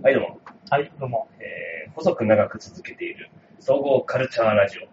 [0.00, 0.40] はい、どうも。
[0.70, 1.28] はい、どうも。
[1.40, 4.86] えー、細く長く続けている総合カルチャーラジオ。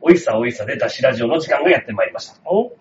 [0.00, 2.40] おいさおいさで出しラジオの時間がやってまいりました。
[2.46, 2.72] お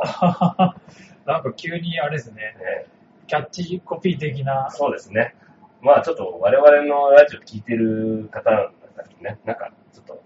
[1.30, 2.86] なんか急にあれですね、え
[3.26, 5.34] キャッチコピー的なー、そうですね。
[5.82, 10.22] まあちょっと我々のラジオ聞いてる方だったらね、なんかちょっと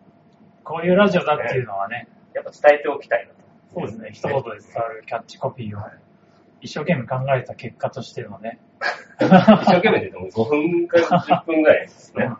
[0.63, 3.41] こういうラジオだっていうのはね、やっぱ伝えておきたいなと。
[3.75, 5.81] そうですね、一言で伝わるキャッチコピーを
[6.65, 8.59] 一生懸命考えた結果としてのね、
[9.21, 12.25] 一生懸命でも5分か10分ぐらいですね。
[12.25, 12.37] うん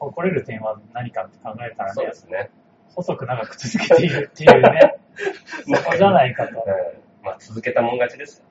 [0.00, 2.50] 誇れる点は何かって考えたらねそうで、すね。
[2.94, 4.94] 細く長く続けているっていうね、
[5.76, 6.52] そこじゃないかと。
[6.52, 8.44] うんまあ続けたもん勝ちですよ。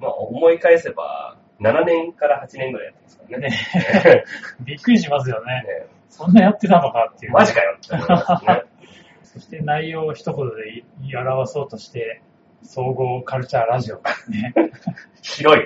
[0.00, 3.48] まあ思い返せば、7年から8年ぐらいやってますからね。
[3.48, 4.24] ね
[4.64, 5.62] びっくりしますよね。
[5.66, 7.32] ねそんなやってたのかっていう。
[7.32, 8.62] マジかよって思いますね。
[9.24, 12.22] そして内容を一言で言い表そうとして、
[12.64, 13.96] 総合カルチャーラジオ
[14.28, 14.54] ね。
[15.22, 15.64] 広い。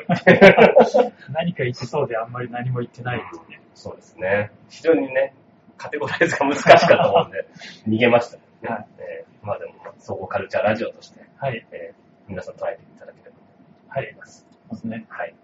[1.33, 3.61] 何か言ってそうであんまり何も言ってないっていうね。
[3.75, 4.51] そうですね。
[4.69, 5.35] 非常にね、
[5.77, 7.47] カテゴライズが難しかったもんで、
[7.89, 8.43] 逃げましたね。
[8.63, 11.65] はいえーまあでも、総合カルチャーラジオとして、はい。
[11.71, 13.43] えー皆さん捉えていただければと
[13.89, 14.21] はい思い。
[14.21, 14.47] ます。
[14.51, 15.07] そうですね。
[15.09, 15.35] はい。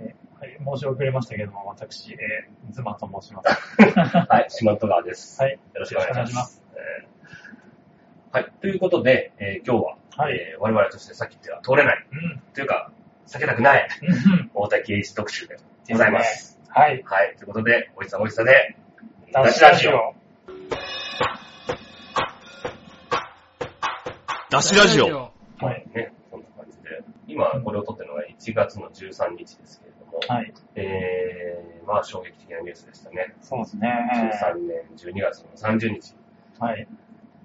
[0.00, 3.48] えはい、申し遅れましたけども、私、えー、ズマと申します。
[4.28, 5.40] はい、四万十川です。
[5.40, 5.52] はい。
[5.52, 6.34] よろしくお願いします。
[6.34, 8.52] ますえーはい。
[8.60, 12.42] ということで、えー今日は、はいえー我々としてさっき言っては通れない、うん。
[12.54, 12.90] というか、
[13.26, 14.12] 避けたくない、う
[14.44, 14.50] ん。
[14.54, 15.58] 大滝栄一特集で
[15.90, 16.58] ございます。
[16.68, 17.02] はい。
[17.04, 17.36] はい。
[17.36, 18.76] ということで、おいしさおいしさで、
[19.32, 20.14] ダッシュラジオ。
[24.50, 25.06] ダッシュラジオ。
[25.58, 25.86] はい。
[25.94, 27.02] ね、こんな感じで。
[27.26, 30.54] 今、これを撮ってるのが1月の13日ですけれども、はい。
[30.76, 33.34] えー、まあ、衝撃的なニュースでしたね。
[33.42, 33.90] そうですね。
[34.14, 36.14] 13年12月の30日。
[36.58, 36.88] はい。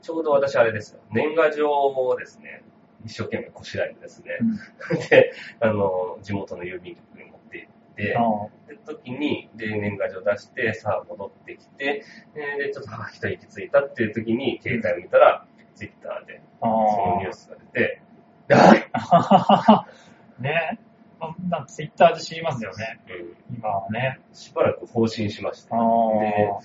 [0.02, 1.00] ちょうど私あれですよ。
[1.12, 2.64] 年賀状をですね、
[3.06, 8.22] 一生懸命こしらえてですね、うん で、あの、地元の郵便局に持って行って、あ
[8.68, 12.04] で、時に、で、年賀状出して、さあ戻ってきて、
[12.36, 16.68] えーで、ちょっと、あ、一息ついたっていう時に、携帯を見たら、ツイッターで、あ。
[16.68, 18.02] そのニューあスが出て、
[18.94, 19.88] ああ。
[20.40, 20.80] ね。
[21.50, 23.00] なんかツイッターで知りますよね。
[23.50, 24.20] うん今はね。
[24.34, 26.60] しばらく更新しましてあ、であ。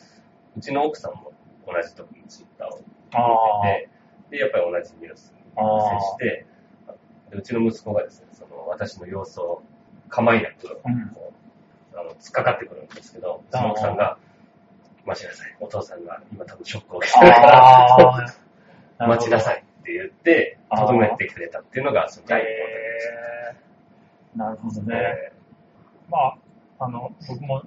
[0.56, 1.32] うちの奥さんも
[1.66, 2.80] 同じ時にツイッターを
[3.10, 3.88] て
[4.30, 6.46] て、で、やっぱり同じニュースに接して、
[7.30, 9.62] でうちの息子がですね、その私の様子を
[10.08, 11.32] 構いなく、うんこ
[11.94, 14.18] うあの、突っかかってくるんですけど、その奥さんが、
[15.06, 15.56] 待ちなさい。
[15.60, 17.40] お父さんが今多分ショックを受けてるか
[18.98, 19.06] ら。
[19.06, 19.56] 待ちなさい。
[19.56, 24.96] いって言って、とどめてくれたっていうのが、その第一えー、なるほど歩ね。
[24.96, 25.32] で
[26.10, 26.36] まあ、
[26.80, 27.62] あの、僕も、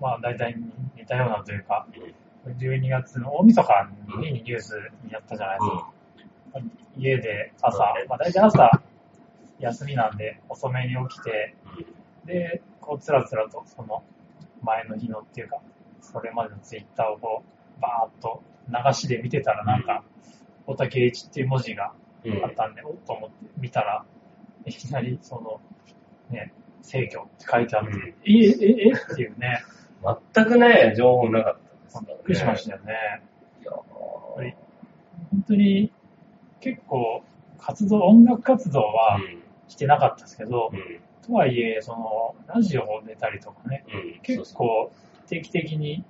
[0.00, 0.56] まあ、大体
[0.96, 1.86] 似たようなというか、
[2.46, 5.92] 12月の大晦日にニュースにやったじゃないですか。
[6.96, 8.82] 家で朝まあ大体朝、
[9.58, 11.54] 休みなんで遅めに起きて、
[12.26, 14.02] で、こう、つらつらと、その、
[14.62, 15.60] 前の日のっていうか、
[16.00, 17.42] それまでのツイッターをこ
[17.78, 20.04] う、バーっと流しで見てたらなんか、
[20.66, 21.92] 小竹栄一っていう文字が
[22.24, 22.32] うん。
[22.36, 24.04] うんあったんで、おっと思って見たら、
[24.64, 25.60] いきなりその、
[26.30, 29.62] ね、制御って書いてあって、え、え、えっていうね、
[30.34, 33.22] 全くね、情報なかったびっくりしましたよね。
[33.60, 34.56] いやはい
[35.30, 35.92] 本当に、
[36.60, 37.22] 結構、
[37.58, 39.20] 活動、音楽活動は
[39.68, 40.78] してなかったですけど、うん。
[40.78, 41.00] うん。
[41.26, 44.20] とはいえ、その、ラジオを出たりとかね、うん。
[44.22, 44.90] 結構
[45.28, 46.04] 定期的に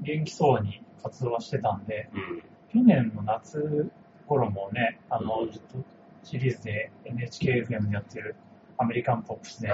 [0.00, 2.84] 元気そうに活動はしてたんで、そうん。
[2.84, 3.90] 去年の夏
[4.26, 5.78] 頃もね、あの、うんずっと
[6.24, 8.34] シリーズで NHKFM でやってる
[8.78, 9.70] アメリカンポップスで。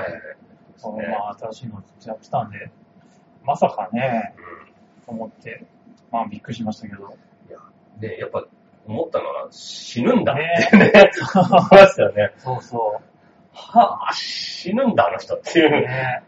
[0.77, 2.71] そのねまあ新しいのずっとやってたんで、
[3.44, 4.72] まさかね、うと
[5.07, 5.65] 思って、
[6.11, 7.09] まあびっくりしましたけど。
[7.09, 7.11] ん。
[7.11, 7.13] い
[7.51, 7.59] や、
[7.99, 8.47] で、やっぱ
[8.87, 10.37] 思ったのは死ぬんだっ
[10.71, 11.11] てねね。
[11.35, 12.33] 思いましたよね。
[12.39, 13.01] そうそ
[13.53, 15.71] はぁ、死ぬんだ、あの人っていうう。
[15.71, 15.81] ね。
[15.83, 16.25] ね、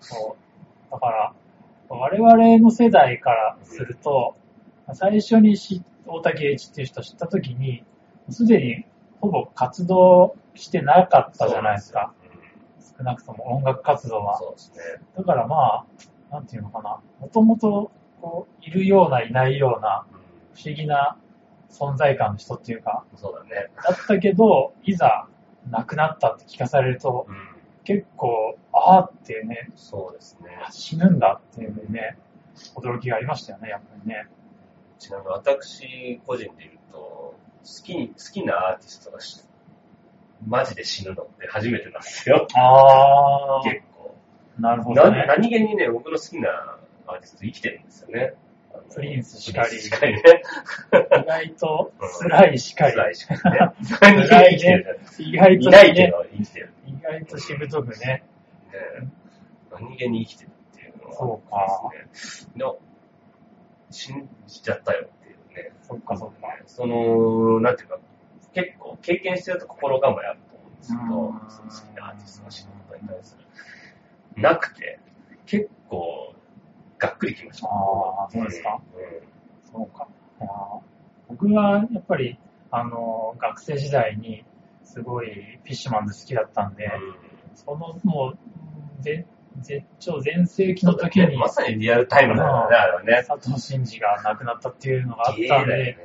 [0.00, 0.92] そう。
[0.92, 1.32] だから、
[1.88, 4.36] 我々の世代からすると、
[4.92, 7.84] 最初に知大竹栄一っていう人を知ったときに、
[8.30, 8.84] すでに
[9.20, 12.12] ほぼ活動してなかったじゃないですか。
[12.98, 14.38] 少なくとも音楽活動は。
[14.38, 15.06] そうですね。
[15.16, 15.84] だからまあ、
[16.30, 17.00] なんていうのかな。
[17.20, 17.90] もともと、
[18.20, 20.06] こう、いるような、いないような、
[20.54, 21.16] 不思議な
[21.70, 23.70] 存在感の人っていうか、そうだね。
[23.76, 25.26] だったけど、いざ
[25.70, 27.48] 亡くなったって聞かされると、うん。
[27.84, 30.50] 結構、あーっていうね、そうですね。
[30.70, 32.18] 死ぬんだっていうね、
[32.74, 34.26] 驚きがありましたよね、やっぱりね。
[34.98, 37.36] ちなみに私個人で言うと、好
[37.84, 39.42] きに、好きなアーティストがし
[40.46, 42.46] マジで死ぬのって初めてなんですよ。
[42.54, 43.86] あ結構。
[43.86, 43.87] ー、
[44.58, 45.24] なるほなどね。
[45.26, 48.34] 何気にね、僕の好きなアーティスト生きてるんですよね。
[48.94, 50.22] プリンスしかりしかりね。
[50.92, 52.94] 意外と辛いしかり。
[52.94, 53.74] 辛いしかりね。
[54.00, 55.00] 何気に生きてる。
[55.18, 56.72] 意外といないけね、ど生きてる。
[56.86, 57.96] 意外としぶとくね。
[58.06, 58.24] ね
[59.70, 62.64] 何気に生きてるっていうのそうかはですね。
[62.64, 62.78] の、
[63.90, 65.72] 死んじゃったよっていうね。
[65.82, 66.48] そっかそっか。
[66.66, 67.98] その、なんていうか、
[68.54, 73.44] 結構経験してると心構えあると思うんですけどうん、その好きなアーティストが死ぬことに対する。
[74.40, 75.00] なくて、
[75.46, 76.34] 結構、
[76.98, 77.68] がっくりきました。
[77.68, 78.80] ああ、そうですか？
[78.94, 79.70] うん。
[79.72, 80.08] そうか。
[81.28, 82.38] 僕はやっぱり、
[82.70, 84.44] あの、学生時代に
[84.84, 86.90] すごいフィッシュマンズ好きだったんで、
[87.54, 88.34] そのも
[89.00, 89.26] う、ぜ
[89.60, 93.24] 絶頂全盛期の時に、まさにリアルタイムだよね、あれはね。
[93.26, 95.98] 佐藤真二が亡くなったっていうのがあっ綺たんで、ね。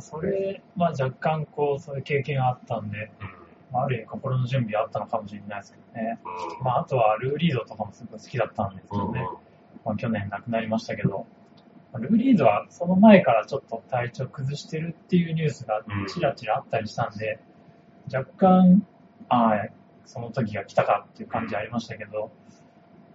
[0.00, 3.10] それ、まあ若干こう、そういう経験があったんで、
[3.72, 6.18] まあ、ある意味心の準備あったのかもしれないですけどね。
[6.58, 6.64] うん。
[6.64, 9.02] まああとはルーリードとかもすごい好きだったんですけうん。
[9.02, 9.28] うんどね。
[9.84, 11.26] まあ、去年亡くなりましたけど、
[11.94, 17.40] ルーリードはその前からちょっと体調崩してるっていうニュースがちらちらあったりしたんで、
[18.12, 18.86] 若干、
[19.28, 19.68] ああ、
[20.04, 22.30] その時が来たかっていう感じありましたけど、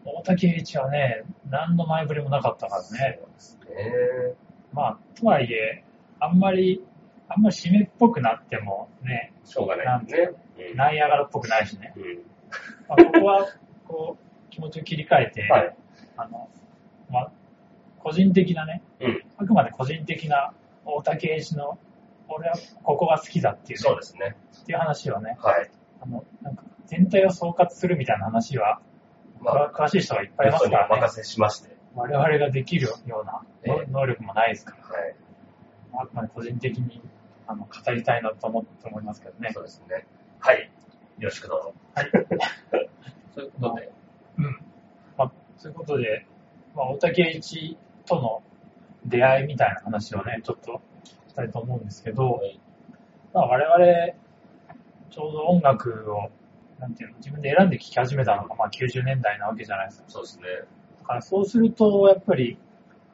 [0.05, 3.19] 大竹栄一はね、何の前触れもなかったからね。
[3.21, 4.35] そうですね。
[4.73, 5.83] まあ、とはいえ、
[6.19, 6.83] あんまり、
[7.35, 10.13] あんまり締めっぽくなってもね、しょうがないね。
[10.17, 11.93] うんナイアガラっぽくないしね。
[11.97, 12.03] うん。
[12.87, 13.47] まあ、ここは、
[13.87, 15.75] こう、気持ちを切り替えて、はい。
[16.15, 16.47] あの、
[17.09, 17.31] まあ、
[17.99, 19.23] 個人的なね、うん。
[19.37, 20.53] あくまで個人的な
[20.85, 21.79] 大竹栄一の、
[22.27, 24.37] 俺はここが好きだっていう,、そうですね。
[24.61, 25.69] っていう話をね、はい。
[26.01, 28.79] あの、なんか全体を総括するみたいな話は、
[29.41, 30.95] まあ、詳しい人がいっぱいいますからね。
[31.01, 31.75] 任せしまして。
[31.95, 35.15] 我々ができるようなええ能力もないですから、はい。
[35.95, 37.01] あくまで個人的に
[37.47, 39.51] あの語りたいなと思思いますけどね。
[39.53, 40.07] そうですね。
[40.39, 40.71] はい。
[41.19, 41.73] よろしくどうぞ。
[41.95, 42.11] はい。
[43.33, 43.91] そういうことで、
[44.37, 44.45] うん。
[45.17, 46.25] まあ、そういうことで、
[46.75, 48.43] まあ、大竹栄一との
[49.05, 50.81] 出会いみたいな話をね、ちょっと
[51.27, 52.59] したいと思うんですけど、はい
[53.33, 54.13] まあ、我々、
[55.09, 56.29] ちょうど音楽を、
[56.79, 60.09] なんていうの、自分で選んで聴き始めたのが、まあ、90年代なわけじゃないですか。
[60.09, 60.43] そうですね。
[61.01, 62.57] だからそうすると、やっぱり、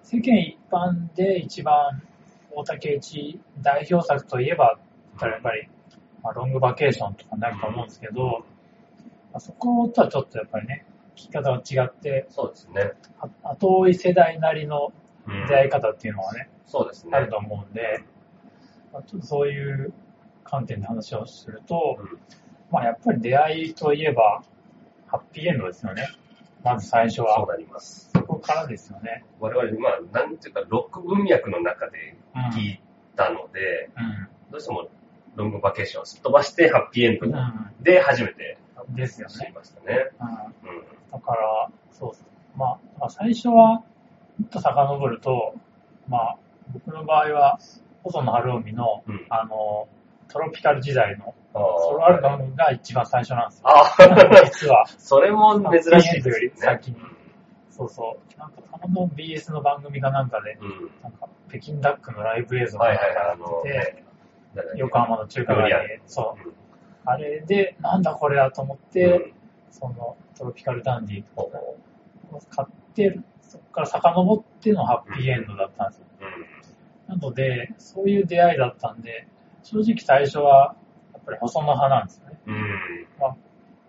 [0.03, 2.01] 世間一般で一番
[2.51, 4.79] 大竹栄一代表作といえば、
[5.21, 5.69] やっぱり、
[6.23, 8.45] まあ、ロングバケーションとかになると思うんですけど、
[9.31, 10.85] まあ、そことはちょっとやっぱりね、
[11.15, 12.91] 聞き方が違って、そうですね。
[13.19, 14.93] あ後追い世代なりの
[15.27, 17.11] うん出会い方っていうのはね、そうですね。
[17.13, 18.03] あると思うんで、
[18.93, 19.93] まあ、ちょっとそういう
[20.43, 22.19] 観点で話をすると、うん
[22.71, 24.43] まあやっぱり出会いといえば、
[25.07, 26.07] ハッピーエンドですよね。
[26.63, 27.47] まず最初そうは。
[27.47, 28.11] なります。
[28.13, 29.25] そこからですよね。
[29.39, 32.28] 我々、まあ、なんていうか、ロック文脈の中でうん。
[32.53, 32.81] 聞い
[33.15, 34.87] たので、うどうしても
[35.35, 37.73] ロングバケーションをすっ飛ばして、ハッピーエンドん。
[37.81, 38.57] で初めて
[38.87, 38.95] うん。
[38.95, 39.53] ですよ知りね。
[39.55, 40.09] ましたね。
[41.11, 42.11] だから、そう。
[42.57, 43.83] まあ、まあ、最初は、も
[44.45, 45.55] っと遡ると、
[46.07, 46.37] まあ、
[46.73, 47.59] 僕の場合は、
[48.03, 49.87] 細野晴臣の、うんあの、
[50.29, 53.69] トロピカル時代のあソロアルバムが一番最初なんですよ。
[53.69, 54.85] あ、 実は。
[54.97, 56.53] それも珍しいですよりね。
[56.55, 56.97] 先に
[57.79, 58.39] そうそう。
[58.39, 60.91] なんか、たまの BS の番組かなんかで、うん。
[61.01, 66.49] なんか、北京ダックのライブ映像がはいはいはい、あやの、ってて、横浜の中華街で、そう。
[66.49, 66.53] うん
[67.05, 69.33] あれで、なんだこれだと思って、
[69.71, 71.77] その、トロピカルダンディとかを
[72.51, 76.05] 買って、そこから遡ってのハッピーエンドだったんですよ。
[77.07, 77.15] うん。
[77.15, 79.27] なので、そういう出会いだったんで、
[79.63, 80.75] 正直最初は、
[81.13, 82.39] やっぱり細野派なんですよね。
[82.45, 82.53] うん。
[82.53, 83.07] うん。
[83.19, 83.27] ま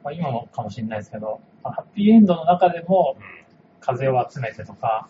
[0.04, 3.16] あ、今もかもしれないですけど、まあハッピーエンドの中でも、
[3.80, 5.08] 風を集めてとか、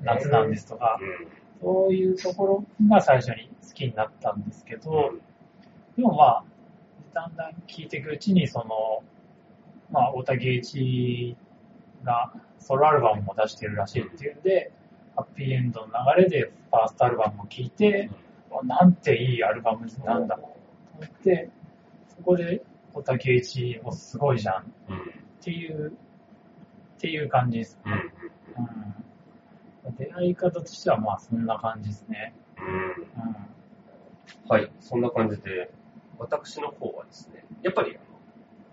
[0.00, 1.28] 夏なんですとか、うん。
[1.60, 5.20] そういうところが最初に好きになったんですけど、うん
[5.96, 6.44] でもまあ、
[7.14, 9.02] だんだん聞いていくうちに、その、
[9.90, 11.36] まあ、大竹栄一
[12.02, 14.72] がソロアルバムも出してるらしいっていうんで、
[15.14, 18.10] ハッピーエンドの流れでファーストアルバムを聴いて、
[18.64, 21.50] なんていいアルバムなんだと思って、
[22.08, 25.24] そこで大竹栄一もすごいじゃんっうん。
[25.40, 25.96] ていう、
[27.04, 27.78] っていう感じです。
[27.84, 27.92] うん。
[27.92, 29.96] うん。
[29.96, 32.34] 出会い方としてはまあそんな感じですね。
[32.56, 32.64] うん。
[32.64, 33.36] うん。
[34.48, 34.72] はい。
[34.80, 35.70] そんな感じで、
[36.18, 38.04] 私の方はですね、やっぱりあの、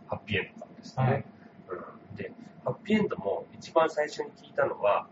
[0.07, 1.25] ハッピーエンドですね。
[1.67, 2.15] うん。
[2.15, 2.31] で、
[2.63, 5.07] ハッピーエンドも一番最初に聞いたのは、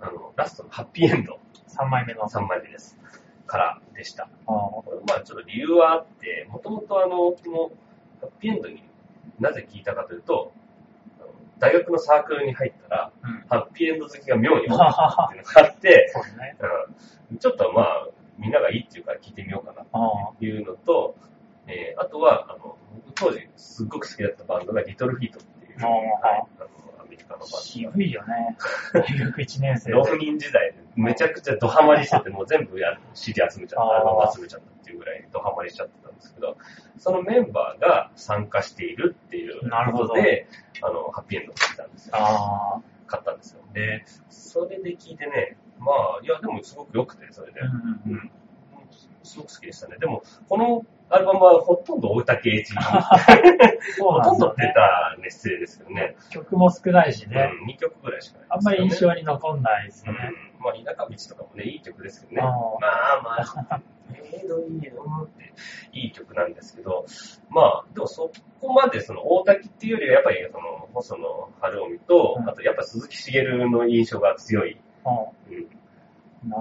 [0.00, 1.38] あの、ラストのハッピーエンド
[1.68, 2.24] 3枚目の。
[2.24, 2.98] 3枚目です。
[3.46, 4.28] からでした。
[4.48, 4.52] あ
[5.06, 7.70] まあちょっと理由はあって、もともとあの、この
[8.20, 8.82] ハッピーエンドに
[9.38, 10.52] なぜ聞いたかというと、
[11.58, 13.44] 大学のサークルに入ったら、うん。
[13.48, 16.56] ハッピーエンド好きが妙に多かっていうのがあって、 ね。
[17.30, 20.32] うん、ちょっとまあ、みんながいいっていうから聞いてみようかなああ。
[20.38, 21.16] というのと、
[21.66, 26.68] えーあとは、あの、僕当時すっごく好きだったバンドがリトルフィートっていうああはい、あの
[27.18, 27.56] アメリカのバンド。
[27.58, 28.56] 渋いよね。
[28.94, 29.96] 大学1年生で。
[29.96, 36.56] 6人時代でめちゃくちゃドハマりしてて、もう全部や CD 集めちゃった、あーアルバム集めちゃったっていうぐらいドハマりしちゃってたんですけど、
[36.98, 40.48] そのメンバーが参加しているっていうことで、
[40.82, 42.16] あの、ハッピーエンドを聞いたんですよ。
[42.16, 43.60] あ買ったんですよ。
[43.72, 48.12] で、それで聞いてね、まあ、いや、でもすごく良くて、それでうん。
[48.12, 48.30] うん。
[49.22, 49.96] すごく好きでしたね。
[49.98, 52.74] でも、このアルバムはほとんど大竹栄一。
[54.00, 54.72] ほとんどって言っなんだよね。
[54.74, 56.16] たらね、失礼ですけどね。
[56.30, 57.50] 曲も少ないしね。
[57.62, 60.14] うん、2曲ぐらいしかない、あんまり印象に残んないですうん。
[60.60, 62.42] まあ、田舎道とかもね、いい曲ですけどね。
[62.42, 63.80] あまーあまあ、
[64.14, 65.52] ええのいいよって、
[65.92, 67.06] いい曲なんですけど、
[67.50, 74.78] まあ、でもそこまでその大滝っていうよりは、やっぱりその、細野晴臣と、うんあとやっぱ鈴木茂の印象が強い、う
[75.52, 75.68] うん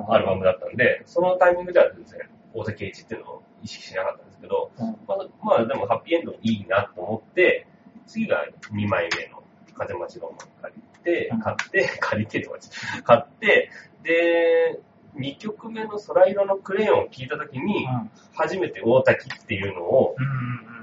[0.10, 7.68] アルバムだったんで、そのタイミングでは全然大竹栄一っていうのを意識しなかったんですけど、うんまあ、まあでもハッピーエンドいいなと思って、
[8.06, 9.44] 次が2枚目の
[9.76, 13.72] 風待ちロマン借りてうん、買って、 借りてって言買って、
[14.04, 14.80] で、
[15.16, 18.12] 2曲目の空色のクレヨンを聞いたときに、うん。
[18.36, 20.16] 初めて大滝っていうのを。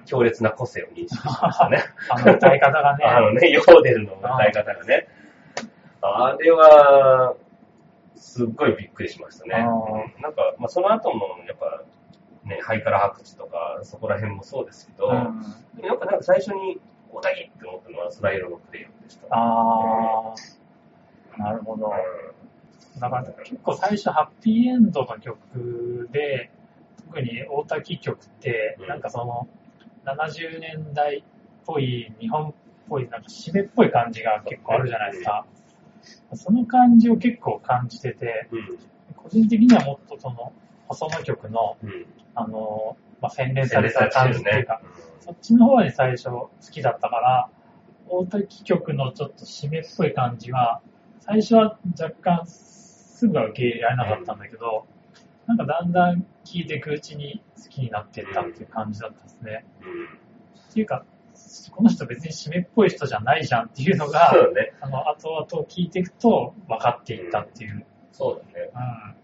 [0.07, 1.83] 強烈な個性を認識しましたね。
[2.11, 3.05] あの歌い方がね。
[3.09, 5.09] あのね、ヨーデルの歌い方がね。
[6.03, 7.35] あれは、
[8.15, 9.67] すっごいびっくりしましたね。
[9.67, 11.83] うんなんか、まあ、その後の、やっぱ、
[12.45, 15.41] ね、ハイカラ白地とか、そこら辺もそうですけど、うん
[15.77, 19.27] でもやっぱなんか最初に、大滝って思ったのは空色のクレヨンでした。
[19.31, 20.35] あ
[21.39, 21.93] あ、なるほど。
[22.99, 26.51] だから結構最初ハッピーエンドの曲で、
[27.07, 29.49] 特に大滝曲ってう、んなんかその、
[30.05, 31.23] 70年代っ
[31.65, 32.53] ぽい、日本っ
[32.89, 35.47] ぽい、なんか締めっぽい感じが結構あるじゃないですか。
[36.35, 38.79] その感じを結構感じてて、うん。
[39.17, 40.53] 個人的にはもっとその、
[40.89, 41.89] 細野曲の、うん。
[41.89, 42.07] うん。
[42.35, 47.49] あの、まあ、洗練された感じっていうか、うそっちの方に最初好きだったから、
[48.09, 50.83] 大滝曲のちょっと締めっぽい感じは、
[51.21, 54.87] 最初は若干すぐは受け入れられなかったんだけど、
[55.47, 59.65] なんかだんだん聴いていくうちに好きになっていったっていう感じだったんですね。
[59.83, 59.89] ん。
[59.89, 60.07] うん。
[60.71, 61.05] っていうか、
[61.71, 64.75] この人別に締めっぽい人じゃないじゃんっていうのが、ね。
[64.81, 67.87] あの、後々聞いていくと分かっていったっていう。
[68.15, 68.71] そうだね。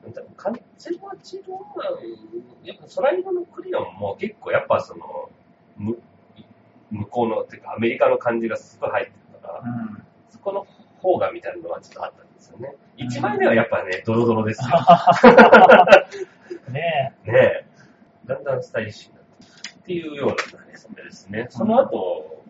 [0.04, 0.12] うん。
[0.12, 0.64] でも風待
[1.23, 5.30] ちロマン、やっぱ空色のクレヨンも結構やっぱその、
[5.76, 5.97] む
[6.90, 10.02] 向こうの、っていうかアメリカの感じがすごい入ってるから、うん。
[10.30, 10.66] そこの
[10.99, 12.75] 方がみたいなのはちょっとあったんですよね。
[12.97, 14.70] 一枚目はやっぱね、ドロドロですよ。
[16.73, 17.64] ねねえ。
[18.26, 21.47] だんだんスタイリッシュになってっていうようなね、それですね。
[21.50, 22.42] その後、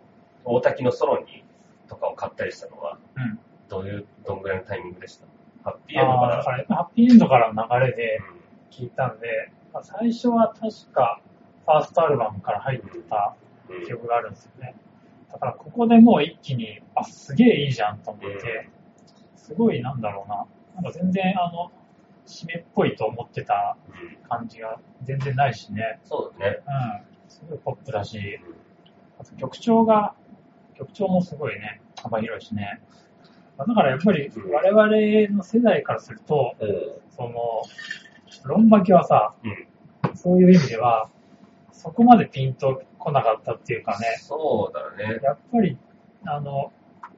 [0.47, 1.45] 大滝のソロに
[1.87, 3.21] とかを買ったりしたのは、え。
[3.21, 3.39] うん。
[3.69, 5.27] どういう、どんぐらいのタイミングでした？
[5.65, 6.43] ハッピーエンドから。
[6.77, 8.41] ハッピーエンドからの流れで、うん
[8.71, 9.27] 聞いたんで、
[9.75, 11.21] まあ最初は確か
[11.67, 13.35] ファーストアルバムから入ってた
[13.69, 14.77] うん曲があるんですよね。
[15.31, 18.71] だからここでもう一気に、あ、すげえいいじゃんと思って、
[19.37, 20.47] すごいなんだろうな。
[20.77, 21.73] なんか全然あの、
[22.27, 25.99] 締めっぽいと思ってたうん感じが全然ないしね。
[26.05, 26.59] そうだね。
[26.67, 27.29] うん。
[27.29, 28.55] すごいポップだし、うん
[29.19, 30.15] あと曲調が、
[30.79, 32.81] 曲調もすごいね、幅広いしね。
[33.67, 36.69] だからやっぱりうん我々の世代からすると、うん
[37.11, 37.63] その、
[38.45, 39.67] ロンバケはさ、うん
[40.15, 41.11] そういう意味では、
[41.73, 45.21] そこまでピンと来なかったっていうかね、そうだね。
[45.23, 45.79] やっぱり、
[46.25, 46.73] あの、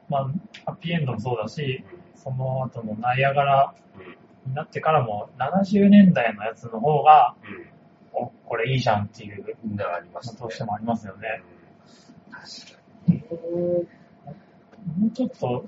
[0.09, 1.85] まあ、ハッピーエンドもそうだし、
[2.15, 7.73] その後のナイアガラうんになってからも、70年代のやつの方が、うん
[8.15, 9.77] お、これいいじゃんっていう、うん。
[9.77, 10.39] がありましたね。
[10.41, 11.43] どうしてもありますよね。
[12.29, 12.43] うん確
[12.75, 13.23] かに。
[15.01, 15.65] もうちょっと、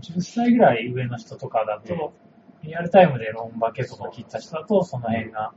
[0.00, 2.12] 10歳ぐらい上の人とかだと、
[2.62, 5.52] リアルタイムでロンバケとか聞いた人だと、その辺が、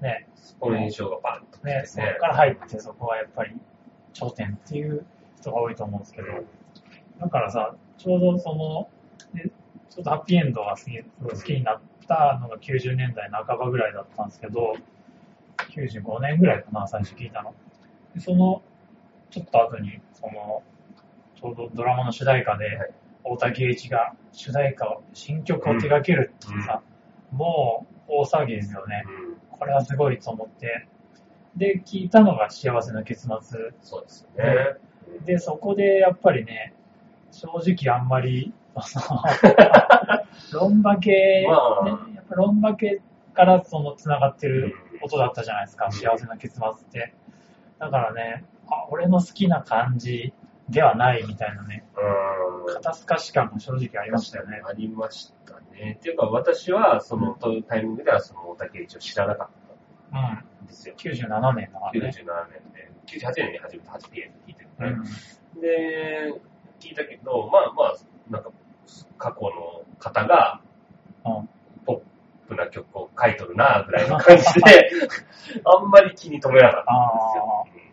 [0.00, 3.56] ね、そこの印象がバンとね、そこから入って、そこはやっぱり
[4.12, 5.04] 頂点っていう
[5.40, 6.28] 人が多いと思うんですけど、
[7.20, 8.88] だからさ、ちょうどその、
[9.32, 9.50] ね
[9.90, 14.74] ちょっとハッピーエンドが好き好きになったのが90年代半ばぐらいだったんですけど、
[15.70, 17.54] 95年ぐらいかな、最初聞いたの。
[18.12, 18.62] でその、
[19.30, 20.62] ちょっと後に、その、
[21.36, 22.90] ちょうどドラマの主題歌ではい、
[23.24, 26.82] 大竹栄一が主題歌を、新曲を手掛けるってさ、
[27.32, 29.04] もう大騒ぎですよね。
[29.28, 30.88] うんこれはすごいと思って。
[31.56, 33.60] で、聞いたのが幸せな結末。
[33.82, 34.76] そうですよね。
[35.18, 36.74] うんで、そこでやっぱりね、
[37.30, 37.48] 正
[37.86, 38.52] 直あんまり、
[40.52, 43.00] ロンバケ、まあね、やっぱロンバケ
[43.32, 47.14] からその繋がってるうん音だったじゃないですか、うん幸せな結末って。
[47.78, 50.32] だからね、あ、俺の好きな感じ
[50.68, 52.02] ではないみたいなね、うん
[52.64, 54.60] 肩透かし感も正直ありましたよね。
[54.64, 55.96] ありましたね。
[55.98, 59.64] っていうか、私は、その、というタイミングでは、その、大竹一を知らなかっ
[60.12, 60.66] うん。
[60.66, 60.94] ですよ。
[60.96, 62.12] 97年だから97ね。
[62.12, 62.24] 年
[62.72, 65.08] で、98年に初めて 8PM 聞いてるうんね。。
[65.60, 66.40] で、
[66.80, 67.96] 聞いたけど、まあまあ、
[68.30, 68.50] なんか、
[69.18, 70.60] 過去の方が、
[71.24, 71.48] うん
[71.86, 72.02] ポ
[72.46, 74.90] ップな曲を書いとるな、ぐらいの感じで、
[75.64, 77.66] あんまり気に留めなかったんですよ。
[77.78, 77.84] うん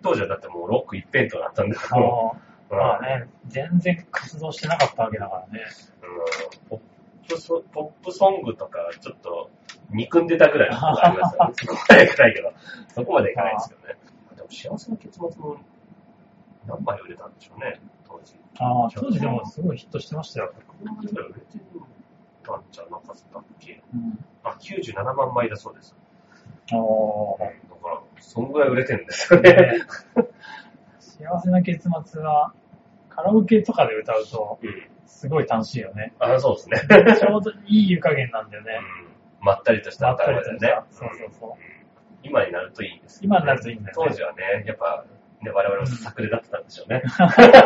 [0.00, 2.36] 当時はだってもうロック一辺倒だったんだけど、
[2.70, 5.64] まあね、全然活動してなかったわけだからね。
[6.70, 6.80] うんポッ
[7.28, 9.50] プソポップソングとか、ちょっと
[9.90, 11.54] 憎んでたぐらいのことがありますよね。
[11.54, 12.52] そこまでいかないけど、
[12.88, 13.94] そこまでいかないですけどね。
[14.36, 15.56] でも幸せな結末も
[16.66, 18.34] 何枚売れたんでしょうね、当時。
[18.60, 20.54] ああ、当時でもすごいヒットしてましたよ。
[20.82, 21.58] 100万枚ぐらい売れて
[22.42, 23.82] たんじゃなかったっけ？
[23.94, 24.24] うん。
[24.44, 25.94] あ、97万枚だそうです。
[26.72, 27.52] おーだか
[27.90, 29.52] ら、そんぐらい売れてるんですよね。
[29.52, 29.80] ね
[31.18, 32.52] 幸せな結末は、
[33.08, 34.88] カラオケとかで歌うと、うん。
[35.06, 36.14] すごい楽しいよね。
[36.20, 36.80] あ、そうですね。
[37.18, 38.72] ちょうどいい湯加減なんだよね。
[39.40, 39.44] うん。
[39.44, 40.86] まったりとしたまったりとだよね。
[40.90, 41.50] そうそうそう。
[42.22, 45.04] 今になるといいんです今になるといいんだよね当時はね、やっぱ、
[45.42, 47.02] ね、我々も作例だったんでしょうね。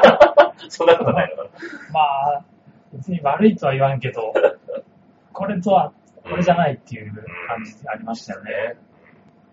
[0.69, 1.51] そんなことないのかな。
[1.93, 2.45] まあ、
[2.93, 4.33] 別に悪いとは言わんけど、
[5.33, 5.93] これとは、
[6.23, 7.13] これじゃないっていう
[7.49, 8.53] 感じありましたよね。
[8.53, 8.77] ね。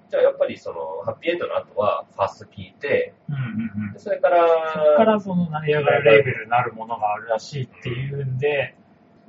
[0.10, 3.94] じゃあやっぱりその、ハッピーエンドの後は、ファースト聞いて、うんうんうん。
[3.94, 8.76] でそれから、そこからその成り上がるレーベルになるものがあるらしいっていうんで、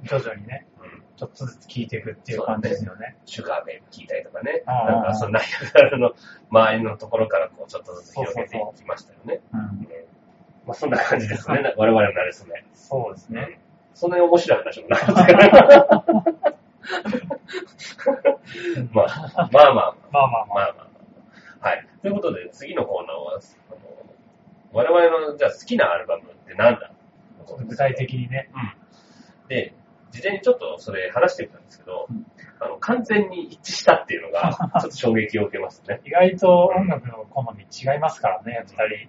[0.05, 3.19] 徐々にね、うんちょっとずつ聞いていくっていう感じですよね。
[3.27, 6.15] シュガーベイ聞いたりとかね、なんかそのナイアガラの
[6.49, 9.43] 周りのところからこうちょっとずつ広げていきましたよね。
[9.53, 9.61] うん。
[9.61, 9.89] うん
[10.67, 12.65] まあそんな感じですね、我々のなれそめ。
[12.73, 13.61] そうですね。
[13.93, 16.50] そんなに面白い話もなかったから。
[18.93, 19.07] まあ、
[19.53, 20.47] まあまあ、まあまあままあまあ
[20.77, 20.89] ま
[21.63, 21.69] あ。
[21.69, 21.87] はい。
[22.03, 23.39] ということで、次のコーナーは、
[23.71, 23.81] あの
[24.73, 26.91] 我々のじゃあ好きなアルバムって何だ？
[27.41, 28.49] あ、具体的にね。
[28.55, 28.73] うん。
[29.49, 29.75] で、
[30.11, 32.27] 事前にちょっとそれ話してみたんですけど、うん
[32.63, 36.01] あの完全に一致したっていうのが、ちょっと衝撃を受けますね。
[36.05, 38.75] 意外と音楽の好み違いますからね、二
[39.07, 39.09] 人。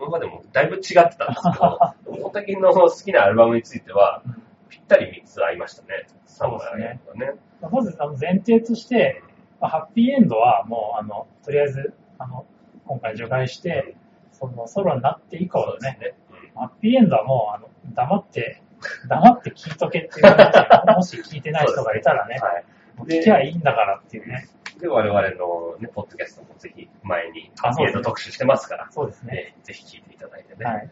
[0.00, 1.20] 今までもだいぶ違ってたんです
[1.52, 1.78] けど、
[2.24, 6.06] 大竹の好きなアルバムについては、うんぴったり3つ合いましたね。
[6.26, 7.32] 3そう枚ですねね。
[7.70, 9.22] まずあの前提として、
[9.60, 12.46] まあハッピーエンドはもう、あの、とりあえず、あの、
[12.86, 13.96] 今回除外して、
[14.32, 16.14] そのソロになって以降ですね。
[16.54, 18.62] ハッピーエンドはもう、あの、黙って、
[19.08, 20.44] 黙って聞いとけっていうで、
[20.94, 22.64] もし聞いてない人がいたらね、はい。
[23.06, 24.46] 聞きゃいいんだからっていうね。
[24.80, 29.32] で、我々のね、ポッドキャストもぜひ前にハあッピーエンド特集してますから、そうですね。
[29.34, 30.64] ね、ぜひ聞いていただいてね。
[30.64, 30.90] はい。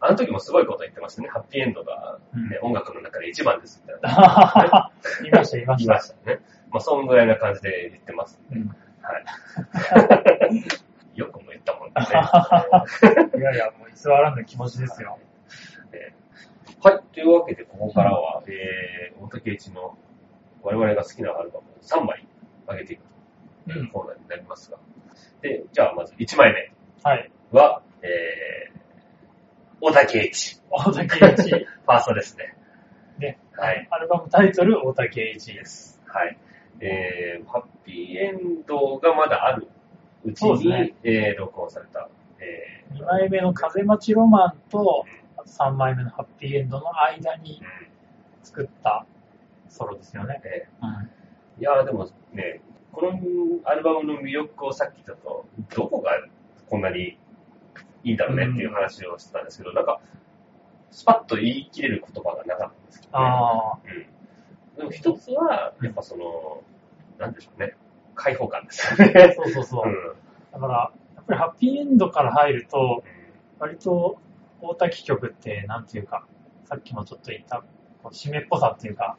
[0.00, 1.28] あの時もすごいこと言ってましたね。
[1.28, 4.92] ハッピーエンドが、ね音楽の中で一番ですみたいな。
[5.22, 5.92] 言 いました、言いました。
[5.94, 6.40] ましたね。
[6.70, 8.40] まあ、そんぐらいな感じで言ってます。
[8.52, 10.64] うんはい。
[11.14, 11.94] よくも言ったもんね。
[13.38, 15.18] いやいや、もう偽らぬ気持ちですよ。
[15.92, 16.26] えー
[16.82, 17.02] はい。
[17.12, 19.96] というわけで、ここからは、えー、大竹一の
[20.62, 22.28] 我々が好きなアルバムを3枚
[22.68, 23.02] 上げていく
[23.66, 24.78] というコーナーになりますが。
[25.40, 27.30] で、じゃあまず1枚目はい。
[27.50, 28.80] は、えー、
[29.80, 30.60] 大竹一。
[30.70, 31.50] 大竹栄一。
[31.50, 32.56] ファーストですね。
[33.18, 33.38] ね。
[33.52, 33.86] はい。
[33.90, 36.00] アルバムタイトル、大竹栄一です。
[36.06, 36.38] はい。
[36.80, 39.68] えー、ハッピーエンドがまだある
[40.24, 42.08] うちに、そうですねえー、録音された、
[42.38, 45.04] え2枚目の風待ちロマンと、
[45.36, 47.62] あと3枚目のハッピーエンドの間に
[48.42, 49.06] 作った
[49.68, 50.40] ソロですよね。
[50.44, 50.88] えうん。
[50.88, 51.08] ー
[51.60, 52.60] いやーでもね、
[52.92, 53.12] この
[53.64, 56.10] アルバムの魅力をさっき言ったと、どこが
[56.68, 57.18] こんなに
[58.04, 60.00] いいんだろうねっていう話をしてたんですけど、なんか、
[60.90, 64.76] スパッと言い切れる言葉がなかったんですけど、ね、ああ、うん。
[64.76, 66.62] でも一つは、やっぱその、
[67.18, 67.74] なんでしょうね、
[68.14, 68.90] 開放感です。
[69.00, 69.34] よね。
[69.36, 69.88] そうそうそう。
[69.88, 69.90] う。
[69.90, 69.94] ん。
[70.52, 73.04] だから、やっぱりハッピーエンドから入ると、
[73.58, 74.18] 割と
[74.60, 76.26] 大滝曲って、なんていうか、
[76.64, 77.62] さっきもちょっと言った、
[78.02, 79.16] こう締めっぽさっていうか、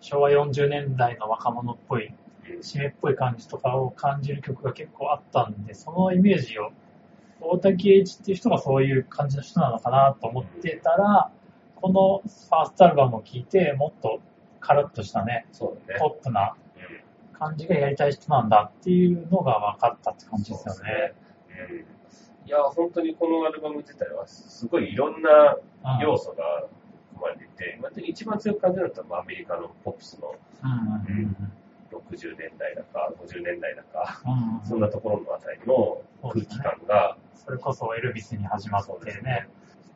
[0.00, 2.12] 昭和40年代の若者っぽい、
[2.48, 2.58] うん。
[2.58, 6.72] 締めっぽい感じとかを感じる曲が結構あったんで、そのイメージを、
[7.50, 11.30] 大滝栄一っていう人がそういう感じの人なのかなと思ってたら、
[11.76, 14.20] このファーストアルバムを聴いて、もっと
[14.60, 16.00] カラッとしたね、そうだね。
[16.00, 17.38] ポップなうん。
[17.38, 21.12] 感じがやりたい人なんだっていうのが分かったって感じですよね。
[21.70, 21.76] うん。
[22.46, 25.56] いや、本当にこのアルバム自体は、すごいいろんな
[25.96, 26.02] うん。
[26.02, 26.66] 要素が
[27.12, 30.34] 含まれていて、まあ一番強く感じるのはまあアメリカのポップスの。
[30.62, 31.52] うんうんうん
[32.10, 39.48] 60年代だか50年代だか、うんうんそんなところのあたりの空気感が、それこそエルビスに始まってそうですね。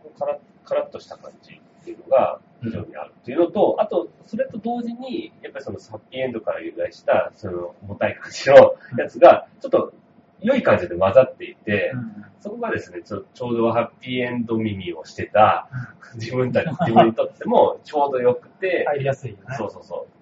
[0.02, 9.92] そこからカラッとした感じっていうのが非常にあるっていうのと、あと、それと同時に、やっぱりそのハッピーエンドから由来した、その重たい感じのやつが、ちょっと
[10.40, 15.68] 良い感じで混ざっていて、うんそこがですね、ちょちょうどハッピーエンド耳をしてた
[16.14, 19.56] 自分たち、自分にとってもちょうど良くて、入りやすいよね。
[19.56, 20.17] そうそうそう。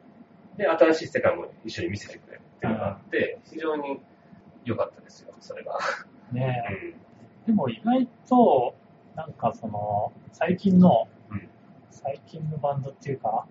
[0.57, 4.01] で、新しい世界も一緒に見せてくれるっていうのがあって、非常に
[4.65, 5.79] 良かったですよ、それが。
[6.33, 7.07] ねうん
[7.47, 8.75] でも意外と、
[9.15, 11.49] なんかその、最近の、うん
[11.91, 13.47] 最近のバンドっていうか、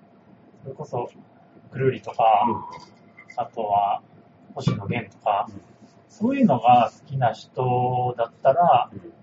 [0.63, 1.09] それこそ、
[1.71, 2.23] くるりとか、
[3.37, 4.01] あとは、
[4.53, 5.61] 星野源とか、うん
[6.07, 9.13] そういうのが好きな人だったら、うん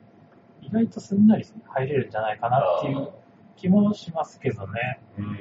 [0.62, 3.10] 意外とすんなり入れるんじゃないかなっていう
[3.56, 5.00] 気もしますけどね。
[5.18, 5.38] うん。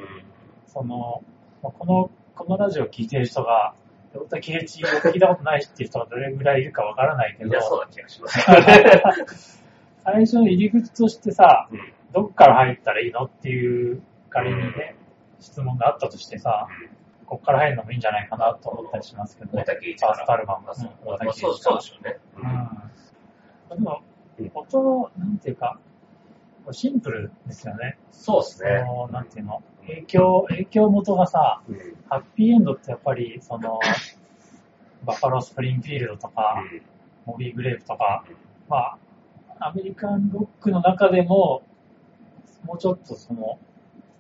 [0.66, 1.24] その、
[1.62, 3.76] まあこの、このラジオ聞いてる人が、
[4.16, 9.64] 大田圭一を聞いたことないっていう人がどれぐらいいるかわからないけどいや、、そうな気がします。
[10.04, 11.94] 最初の入り口としてさ、うん。
[12.14, 14.02] どっから入ったらいいのっていう
[14.32, 14.96] 仮にね、
[15.40, 16.68] 質問があったとしてさ、
[17.28, 19.64] こっから入るのもいいんじゃないかなと思ったりしますけどね。
[19.64, 20.66] 大竹一ファーストアルバム。
[20.66, 22.18] まあそううん大竹一まあそうでしょうね。
[23.70, 23.78] うん。
[23.78, 24.02] でも
[24.40, 25.80] うん、音、なんていうか、
[26.72, 28.00] シンプルですよね。
[28.12, 28.84] そうですね。
[28.86, 31.78] そのなんていうの、影響、影響元がさ、うん。
[32.10, 33.80] ハッピーエンドってやっぱり、その、
[35.06, 36.64] バファロースプリングフィールドとか、
[37.26, 38.24] モビーグレープとか、
[38.70, 38.98] まあ、
[39.60, 41.64] アメリカンロックの中でも、
[42.64, 43.60] もうちょっとその、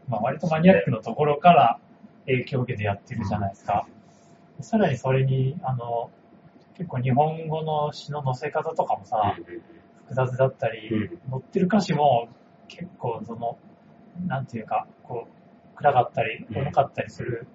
[0.08, 1.80] まあ割とマニアックのところから
[2.26, 3.88] 影響を受けてやってるじゃないですか。
[4.60, 6.12] さらにそれに、あの、
[6.76, 9.36] 結構日本語の詩の載せ方とかもさ、
[10.04, 12.28] 複雑だったり、うん載ってる歌詞も
[12.68, 13.58] 結構その、
[14.28, 15.41] なんていうか、こう、
[15.82, 17.48] 暗かったり、うん重かったりする。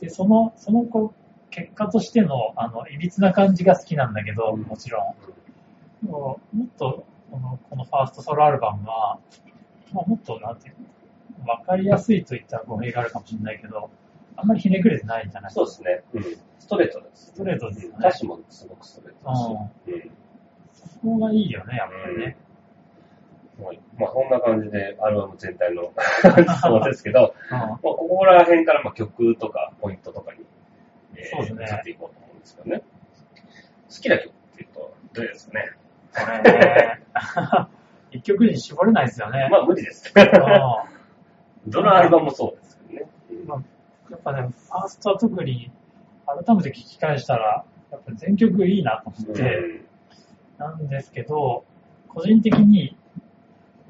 [0.00, 5.02] で、その、そのこう、結果としての、あの、いびつな感じが好きなんだけど、うんもちろ
[6.02, 6.06] ん。
[6.06, 9.18] でももっと、この、このファーストソロアルバムは、
[9.92, 10.74] まあ、もっと、なんていう
[11.40, 13.90] の、わかりやすいといったら語弊があるかもしれないけど、
[14.36, 16.02] あんまりひねくれてないんじゃないそうですね。
[16.14, 16.24] うん。
[16.58, 17.26] ストレートです。
[17.26, 19.42] ストレートですよね歌詞もすごくストレートだし。
[20.72, 22.36] そこがいいよね、やっぱりね。
[22.38, 22.51] うん。
[23.62, 25.92] はいまあ、こんな感じで、アルバム全体の
[26.62, 30.40] そうですけど、うんまあ、ここら辺からまあ曲とかポイントとかに、
[31.16, 32.82] えそうですね移っていこうと思うんですけどね。
[33.88, 35.70] 好きな曲っていうと、どれですかね。
[36.14, 37.00] これね、
[38.10, 39.48] 一曲に絞れないですよね。
[39.50, 40.12] まあ、無理です。
[40.16, 40.92] うん
[41.64, 43.10] どのアルバムもそうですけどね。
[43.46, 43.62] まあ
[44.10, 45.70] やっぱね、ファーストは特に
[46.26, 49.80] 改めて聞き返したら、やっぱ全曲いいなと思って、
[50.58, 51.64] なんですけど、
[52.08, 53.01] 個人的に、個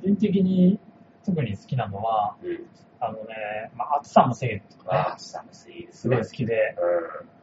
[0.03, 0.79] 人的に
[1.25, 2.51] 特に好きなのは、うん。
[2.51, 2.67] うん。
[3.01, 6.25] あのね、まあ、暑さのせいとかねあ、あ、サムスいすごい好。
[6.25, 6.77] きで、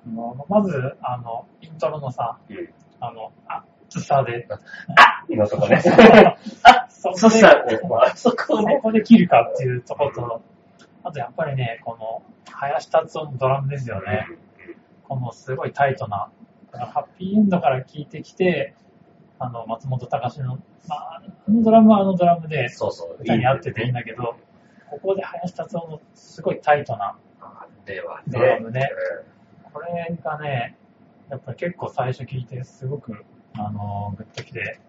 [0.05, 2.53] うもうまず、あの、イントロのさ、ん。
[2.53, 2.69] うん。
[3.01, 3.33] あの、
[3.89, 4.47] 暑さで、
[5.29, 5.81] のとこね。
[6.89, 8.79] そそしたら、まあ、あそこそをね。
[8.81, 10.41] こで切るかっていうところと、
[11.03, 14.27] あとやっぱりね、この、林達夫のドラムですよね。
[15.07, 16.29] このすごいタイトな、
[16.71, 18.75] ハッピーエンドから聞いてきて、
[19.39, 23.17] あの、松本隆の、まあ、あのドラムはあのドラムでそうそう。
[23.21, 24.35] 歌に合ってていいんだけど、
[24.89, 27.17] ここで林達夫のすごいタイトな。
[28.27, 28.87] ドラムね
[29.73, 30.77] これがね、
[31.29, 33.23] やっぱり結構最初聞いてすごく、
[33.57, 34.79] あの、グッときて、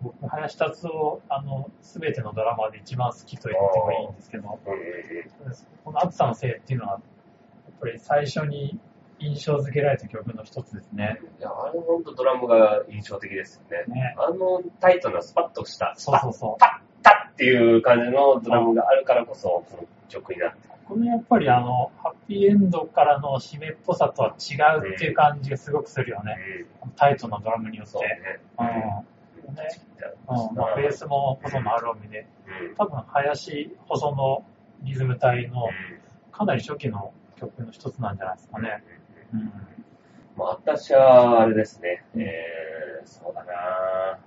[0.00, 4.58] 僕、林達夫、あの、すべてのドラマーで一番好きと言ってもいいんですけど、
[5.84, 7.00] この暑さのせいっていうのは、やっ
[7.80, 8.78] ぱり最初に
[9.24, 11.20] 印象付けられた曲の一つですね。
[11.38, 13.94] いや、あの本当ドラムが印象的ですよね。
[13.94, 14.14] ね。
[14.18, 16.60] あのタイトなスパッとした、そうそうそう。
[16.60, 20.74] パッタッっていう感じのドラムがあるからこそ、この曲になってる。
[20.86, 24.56] これやっぱりあの、ハッピーエンドからの締めっぽさとは違
[24.86, 26.36] うっていう感じがすごくするよね。
[26.96, 27.92] タイトなドラムによって。
[27.92, 28.40] そうね。
[28.58, 28.66] うん。
[29.48, 29.54] うん。
[29.54, 29.62] ね
[30.28, 30.56] うん。
[30.56, 32.26] まあ、ベースも細野晴臣で、
[32.68, 32.74] うん。
[32.76, 34.44] 多分林細野
[34.82, 35.68] リズム隊の
[36.32, 38.82] かなり初期の曲の一つなんじゃないですかね。
[38.86, 39.03] うん。
[40.36, 44.18] まあ、私は、あれですね、えー、そうだな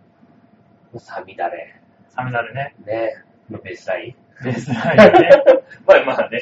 [0.94, 2.76] ぁ、サミダレ、サミダルね。
[2.86, 4.44] ね、のベースライン。
[4.44, 5.30] ベースラインね。
[5.86, 6.40] まあまあね、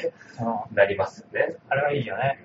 [0.70, 0.76] うん。
[0.76, 1.56] なりますよね。
[1.68, 2.38] あれはいいよね。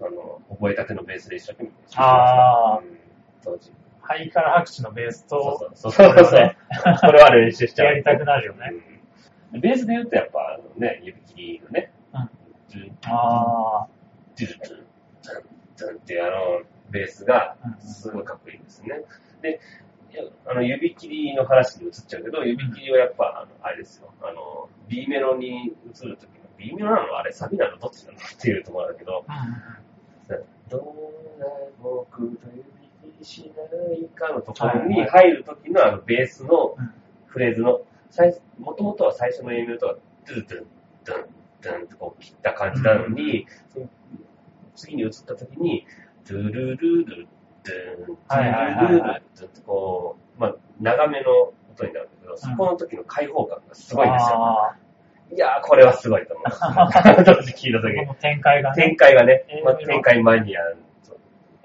[0.00, 0.06] うん。
[0.06, 2.02] あの、覚えたてのベースで一生懸命練習しました。
[2.02, 2.98] あーうん
[3.42, 3.72] 当時。
[4.02, 6.56] ハイカラ拍手のベースと、そうそうそうそう。
[7.00, 7.88] これは練習しちゃう。
[7.88, 8.72] やりたくなるよね。
[9.52, 9.60] うん。
[9.60, 12.30] ベースで言うとやっぱ、あのね、指切りのね、うん
[13.06, 13.86] あ
[14.38, 14.86] ドゥンドゥン
[15.32, 15.44] ドゥン
[15.78, 17.72] ドゥンっていうあの、ベースがうん。
[17.72, 19.02] うんすごいかっこいいんですね。
[19.42, 19.60] で、
[20.46, 29.46] あの、指切りの話に移っちゃうけど、指切りはやっぱ、あの、あれですよ、あの、B メロに移るときの、B メロなのあれサビなのどっちなのっていうところだけど、あ。
[30.68, 30.80] どん
[31.40, 31.46] な
[31.82, 36.90] 僕と指切りしないかのところに入るときのあのベースのうん。
[37.26, 37.82] フレーズの、
[38.58, 40.66] もともとは最初の A メロとか、ドゥルドゥン、
[41.04, 41.28] ドゥン、
[41.62, 43.88] ドゥンってこう切った感じなのに、その
[44.80, 45.86] 次に移ったときに、
[46.28, 47.28] ドゥルルルドゥン、
[47.64, 54.36] ドゥルルルはいドゥンってこう、まあ、長めの音になるんだけど、そこの時の開放感がすごいんですよ。
[54.36, 54.76] あ
[55.32, 56.46] いやー、これはすごいと思う。
[56.48, 58.96] 聞いた時展開がね展。
[58.96, 60.60] 開がねまあ、展開マニア。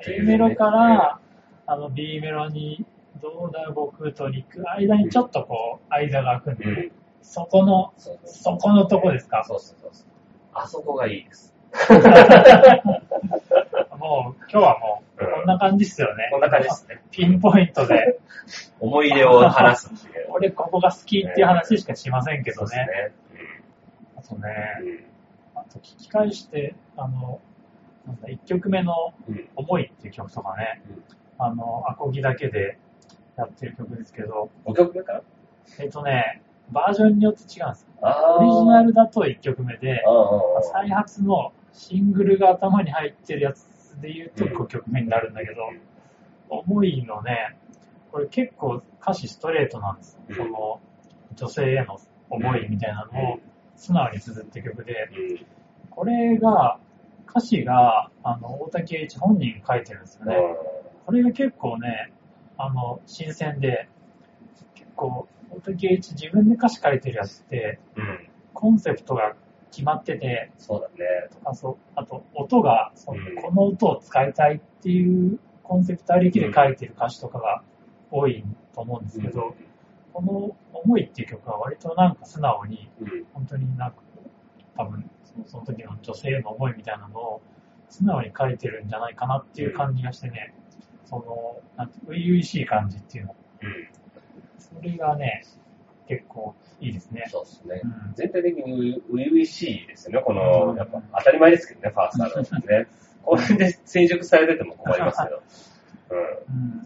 [0.08, 1.20] A メロから、
[1.66, 2.86] あの B メロに
[3.22, 6.92] どうだ僕と肉、間にちょっとこう、間が空くんで、うん。
[7.24, 7.92] そこの、
[8.26, 9.44] そこのとこですか？
[9.48, 10.08] そうそうそうそう。
[10.54, 11.55] あそこがいいです。
[13.98, 16.28] もう、今日はもう、うんこんな感じっすよね。
[16.32, 17.02] こんな感じですね。
[17.12, 18.20] ピンポイントで、
[18.80, 19.92] 思い出を話す。
[20.30, 22.78] 俺ここが好きっていう話しかしませんけどね。
[22.78, 23.12] ね。
[24.18, 24.50] あとね、
[24.82, 25.04] うん。
[25.56, 27.40] あと聞き返して、あの、
[28.06, 29.14] なんだ、1曲目の。
[29.56, 30.82] 思いっていう曲とかね、
[31.38, 32.78] あの、アコギだけで
[33.38, 35.22] やってる曲ですけど、5曲目かな？
[35.80, 37.88] えっとね、バージョンによって違うんですよ。
[38.02, 38.88] あオリジナル。
[38.90, 40.04] ルだと1曲目で。
[40.74, 45.82] 再発のシングルが頭に入ってるやつで言うとうん5曲目になるんだけど、うん
[46.50, 47.58] 思いのね、
[48.12, 50.80] これ結構歌詞ストレートなんですその、
[51.36, 53.40] 女性への思いみたいなのを
[53.76, 55.46] 素直に綴って曲で、うん。
[55.90, 56.80] これが、
[57.30, 60.38] 歌詞が、あの、大竹栄一本人書いてるんですよね。
[61.06, 62.14] これが結構ね、
[62.58, 63.90] あの、新鮮で、
[64.76, 68.30] 結構、大竹栄一自分で歌詞書いてるやつって、うん。
[68.54, 69.36] コンセプトが
[69.76, 71.06] 決まってて、そうだね。
[71.44, 77.62] あそうあと、音が、そのうんこの音を使いたいっていうコンセプトありきで書いてる歌詞とかが
[78.10, 79.54] 多いと思うんですけど、
[80.14, 83.26] この思いっていう曲は割となんか素直に、うん。
[83.34, 83.98] 本当になんか、
[84.78, 85.10] 多分
[85.46, 87.42] その、時の女性への思いみたいなのを
[87.90, 90.56] 素直に書いてるんじゃないかなっていう感じがしてね、
[91.04, 93.36] その、なんて、初々しい感じっていうの。
[93.62, 93.90] うん。
[94.58, 95.44] それがね、
[96.08, 97.26] 結構いいですね。
[97.32, 97.88] そうですねう。
[97.88, 98.14] ん。
[98.16, 100.24] 全体的に初々しいですよね。
[100.26, 102.88] こうの、んやっぱ当たり前ですけどね、ファーストアルバムね。
[103.26, 105.42] これで成熟されてても困りますけど。
[106.12, 106.20] うん。
[106.20, 106.84] うん。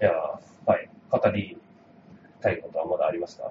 [0.00, 0.12] いやー
[0.70, 0.88] はい。
[1.10, 1.58] 語り
[2.40, 3.50] たいことはまだありますか？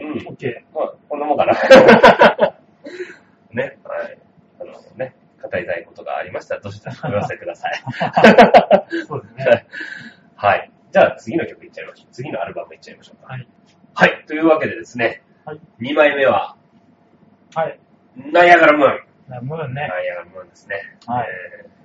[0.00, 0.06] うん。
[0.06, 0.28] うん。
[0.28, 1.52] オッケまあ、こんなもんかな。
[3.52, 4.18] ね、はい。
[4.60, 7.82] あのね、語りたいことがありましたら、どしどしお寄せください。
[7.84, 9.04] ー。
[9.06, 9.66] そうですね。
[10.36, 10.70] はい。
[10.92, 12.12] じゃあ次の曲いっちゃいましょう。
[12.12, 13.32] 次のアルバムいっちゃいましょうか。
[13.32, 13.48] はい。
[13.94, 14.24] はい。
[14.26, 15.60] というわけでですね、はい。
[15.80, 16.56] 2枚目は、
[17.54, 17.78] はい。
[18.16, 18.88] ナイアガラムー
[19.40, 19.46] ン。
[19.46, 19.88] ムーンね。
[19.88, 20.96] ナイアガラムーンですね。
[21.06, 21.28] はい
[21.62, 21.82] えー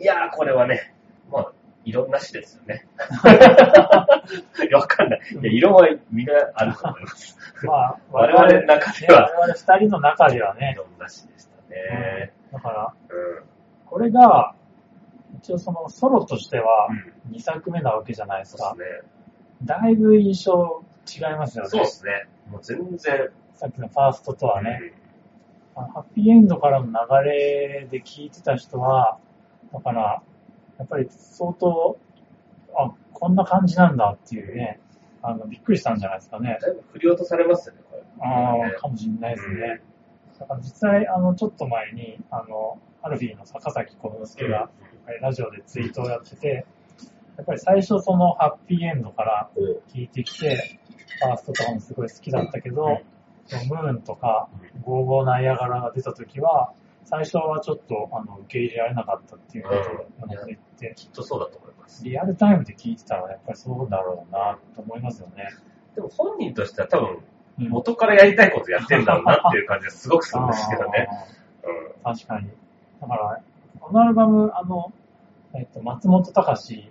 [0.00, 0.94] いやー、これはね、
[1.30, 1.52] まあ、
[1.84, 2.86] 色なしですよね。
[4.72, 5.20] わかんない。
[5.42, 7.38] いや、色はみんなあると思います。
[7.64, 12.32] まあ、 我々の中ではね我々二人の中ではね、色なしでしたね。
[12.52, 13.44] だから、うん。
[13.86, 14.54] これが、
[15.38, 16.88] 一応そのソロとしては
[17.28, 17.36] うん。
[17.36, 18.78] 2作目なわけじゃないですかそう。
[18.78, 19.10] ですね。
[19.64, 21.70] だいぶ印象違いますよね。
[21.70, 22.28] そうですね。
[22.50, 23.30] もう全然。
[23.54, 24.92] さっきのファーストとはね。
[25.74, 29.18] あのハッピーエンドからの流れで聞いてた人は、
[29.72, 30.22] だから、
[30.78, 31.98] やっぱり相当、
[32.74, 34.80] あ、こんな感じなんだっていうね、
[35.22, 36.58] あの、びっくりしたんじゃないですかね。
[36.60, 38.02] だいぶ振り落とされますよね、これ。
[38.20, 39.80] あねあ、かもしれないですね。
[40.40, 44.70] だから実際、あの、ちょっと前に、あの、アルフィーの坂崎幸之助が、
[45.20, 46.66] ラジオでツイートをやってて、
[47.36, 49.76] やっぱり最初そのハッピーエンドからうん。
[49.92, 50.80] 聞いてきて、
[51.22, 53.00] ファーストとかもすごい好きだったけど、
[53.68, 54.48] ムーンとか、
[54.82, 56.72] ゴーゴーナイアガラが出た時は、
[57.04, 59.80] 最初はちょっと、あの、受け入れられなかったっていうことを
[60.22, 62.02] うん言って、きっとそうだと思います。
[62.04, 65.48] リアルタイムで聞いてたらやっぱりそうだろうなと思いますよね。
[65.94, 67.24] でも本人としては多分、うん
[67.58, 71.08] 元からやりたいことやってんだろうなっていう感じがすごくするんですけどね。
[71.64, 72.14] うん。
[72.14, 72.48] 確かに。
[73.00, 73.42] だから、
[73.80, 74.92] このアルバム、あの、
[75.54, 76.90] えっと、松本隆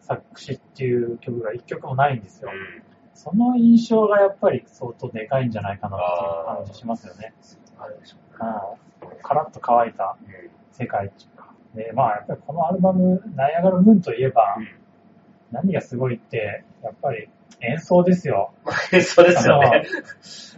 [0.00, 2.50] 作詞っていう曲が一曲もないんですよ。
[2.52, 2.82] うん。
[3.14, 7.34] その印象がやっぱり相当でかいんじゃないかなっていう感じしますよね。
[7.78, 8.50] あるでしょうね。
[8.74, 8.90] うん
[9.22, 11.52] カラッと乾いたうん世界っていうか。
[11.74, 14.56] で、まあやっぱりこのアルバム、ナイアガラムーンといえば、
[15.52, 17.28] 何がすごいって、やっぱり
[17.60, 18.52] 演奏ですよ。
[18.92, 19.02] うん。
[19.02, 19.84] そうですよね。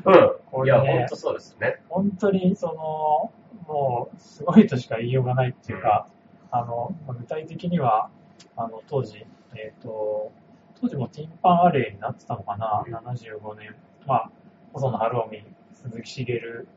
[0.05, 0.67] うん。
[0.67, 1.81] いや、ほんとそうですね。
[1.89, 3.33] 本当にその、
[3.67, 6.07] もう、すごいとしか言いようがないっていうか、
[6.51, 8.11] あの、まあ具体的には、
[8.57, 9.25] あの、当時、
[9.55, 10.33] えっ、と、
[10.81, 13.75] 当時もティンパンアレイになってたのかな、うん75年。
[14.07, 14.31] まあ、
[14.73, 16.69] 細野晴臣、鈴木茂、う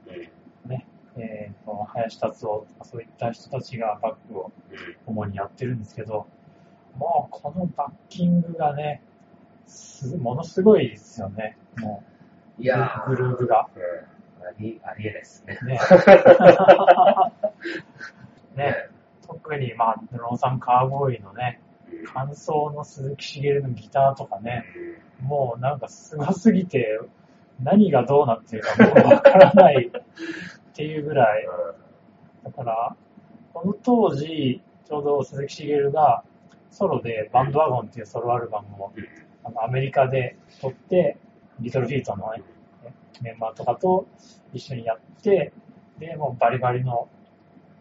[0.67, 0.69] ん。
[0.69, 5.13] ね、えっ、と、林達夫とかそういった人たちがバックをうん。
[5.13, 6.27] 主にやってるんですけど、
[6.97, 9.01] もうこのバッキングがね、
[9.65, 11.57] すものすごいですよね。
[11.77, 12.03] も
[12.59, 13.69] う、いやーグルーヴが。
[13.75, 13.81] うん。
[14.47, 15.57] あり、ありえないですね。
[15.63, 15.79] ね。
[18.55, 18.89] ね。
[19.27, 24.65] 特に、まあ、ドローサンカーボーイのね、うん感想の鈴木茂のギターとかね、
[25.21, 26.99] もうなんかすごすぎて、
[27.61, 31.47] 何がどうなってるかもうわからない っていうぐらい。
[32.43, 32.95] だから、
[33.53, 36.23] この当時、ちょうど鈴木茂が
[36.69, 39.03] ソロでバンドワゴンっていうソロアルバムをうん。
[39.45, 41.17] あのアメリカで撮って、
[41.59, 42.43] リトルフィートのね、
[43.21, 44.07] メンバーとかと
[44.53, 45.53] 一緒にやって、
[45.99, 47.07] で、もうバリバリの、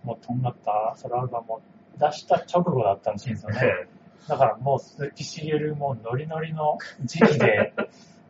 [0.04, 1.62] もうとんがったソロアルバムを
[1.98, 3.88] 出した直後だったらしいんですよね。
[4.28, 7.72] だからもう鈴木茂もノリノリの時期で、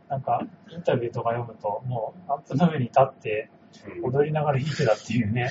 [0.08, 3.50] なんかインタビューとか読むと、もうアップの上に立って
[3.98, 5.50] うん踊りながら弾いてたっていうね。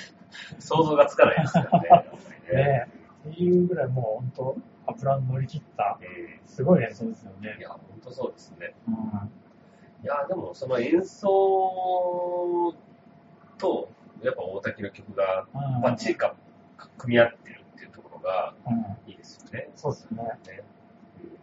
[0.59, 1.69] 想像がつかないですよね。
[2.53, 2.87] ね
[3.29, 7.43] っていうぐらいもう本当、油に乗り切った、うすごい演奏ですよん。
[7.43, 7.57] いね。
[7.61, 8.73] や、本当そうですね。
[8.87, 8.93] うん。
[10.03, 12.73] いや、でもその演奏
[13.57, 13.89] と、
[14.21, 16.35] やっぱ大滝の曲がうんバッチリか
[16.97, 19.09] 組み合ってるっていうところがうん。
[19.09, 19.69] いいですよね。
[19.75, 20.23] そうですね。
[20.23, 20.63] ね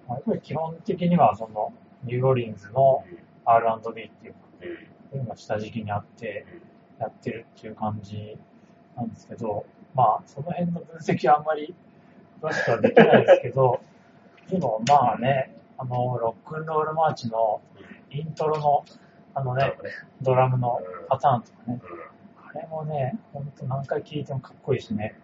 [0.08, 1.72] まあやっぱり基本的にはその、
[2.04, 3.04] ニューオーリンズの
[3.44, 4.68] R&B っていううん。
[4.68, 4.76] うん。
[5.10, 8.36] そういうのが下敷きにあってうんやってるっていう感じ
[8.96, 11.74] なんですけど、まあ、その辺の分析はあんまり
[12.40, 13.80] 詳しくはできないですけど、
[14.48, 17.60] でもまあね、あの、ロックンロールマーチの
[18.10, 18.84] イントロの、
[19.34, 19.72] あのね。
[20.22, 21.86] ドラムのパターンとかね、う
[22.48, 25.14] あれもね、ほんと何回聴いてもかっこいいしね。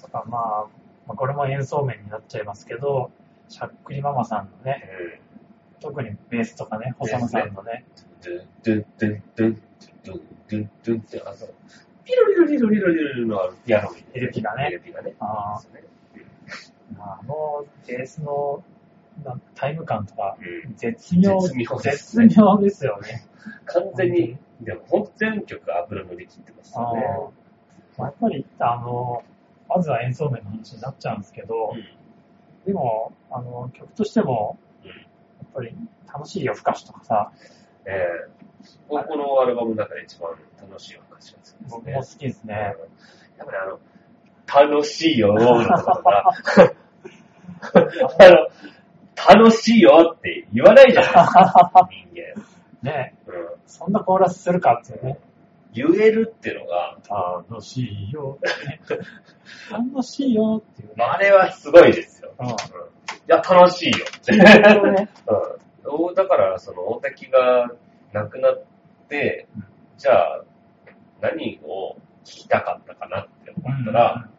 [0.00, 0.66] とかまあ、
[1.06, 3.10] まあ、これも演奏面になっちゃいますけど、
[3.48, 4.82] しゃっくりママさんのね、
[5.78, 5.80] ん。
[5.80, 7.84] 特にベースとかね、細野さんのね、
[8.22, 9.62] ドゥンドゥンドゥンドゥン
[10.04, 11.36] ドゥンドゥンドゥンって、あの、
[12.04, 15.14] ピロリロリロリロリロリのピアノみたいなエレピがねエレピがね。
[15.20, 15.84] あですね
[16.98, 18.62] あのベースの
[19.24, 23.26] なタイム感とか、うん絶妙、絶妙ですね絶妙ですよね。
[23.66, 27.02] 完全に、でも本当全曲油乗り切ってますあよね。
[27.96, 29.22] まあやっぱり、あの、
[29.68, 31.74] まずは演奏面の話になっちゃうんですけど、
[32.64, 34.94] でも、あの、曲としても、うんや
[35.50, 35.74] っぱり
[36.12, 37.32] 楽しい夜更かしとかさ、
[37.86, 38.38] ええ
[38.88, 41.66] ここのアルバムの中で一番楽しいお菓子が好きですね。
[41.70, 42.54] 僕も好きですね。
[43.38, 43.80] やっぱりあの、
[44.48, 46.24] 楽しいよ、のところが、
[48.18, 52.14] あの、楽しいよって言わないじゃないですか、人
[52.82, 53.34] ね、間。
[53.34, 53.48] うん。
[53.66, 55.18] そんなコーラスするかっていうね。
[55.74, 56.96] 言えるっていうのが、
[57.48, 58.80] 楽しいよってね。
[59.70, 61.04] 楽しいよっていうね。
[61.04, 62.32] あれはすごいですよ。
[62.38, 64.36] うんいや、楽しいよって。
[64.36, 65.08] ね
[65.84, 66.14] うん。
[66.14, 67.70] だから、その、大滝が
[68.12, 68.64] 亡くなっ
[69.08, 69.64] てうん、
[69.98, 70.42] じゃあ、
[71.20, 74.30] 何を聞きたかったかなって思ったら、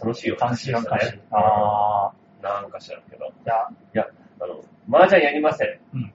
[0.00, 1.12] 楽しいよ楽しい夜更かし。
[1.12, 1.22] ね。
[1.30, 2.12] ああ。
[2.42, 3.26] なんか知らんけど。
[3.26, 3.30] い
[3.92, 4.06] や、
[4.40, 5.80] あの、麻雀やりません。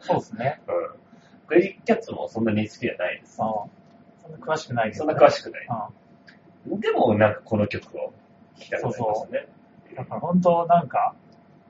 [0.00, 0.60] そうですね。
[0.68, 1.00] うん。
[1.46, 3.36] クレイジーキャッツもそんなに好きじゃないです。
[3.36, 4.22] そう。
[4.22, 5.66] そんな詳しくないけど、そんな詳しくない。
[6.66, 6.80] うん。
[6.80, 8.12] でも、なんかこの曲を
[8.56, 9.48] 聴きたくなりますよね。
[9.96, 11.14] だから本当なんか、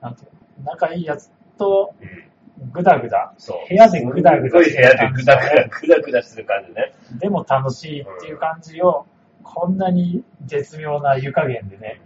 [0.01, 2.31] なんていうの仲いいやつとうん。
[2.71, 3.57] グダグダ、そう。
[3.67, 6.93] 部屋でグダグダすごい部屋でグダグダ、グダグダする感じね。
[7.19, 9.07] でも楽しいっていう感じを、
[9.43, 12.01] こんなに絶妙な湯加減でね、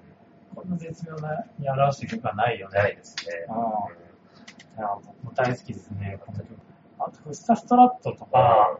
[0.55, 2.79] こんな絶妙なに表してる曲はないよね。
[2.79, 3.33] ないですね。
[3.49, 4.79] うん。
[4.79, 6.49] いや、僕も大好きですね、この曲。
[6.99, 8.79] あと、フッサストラットとか、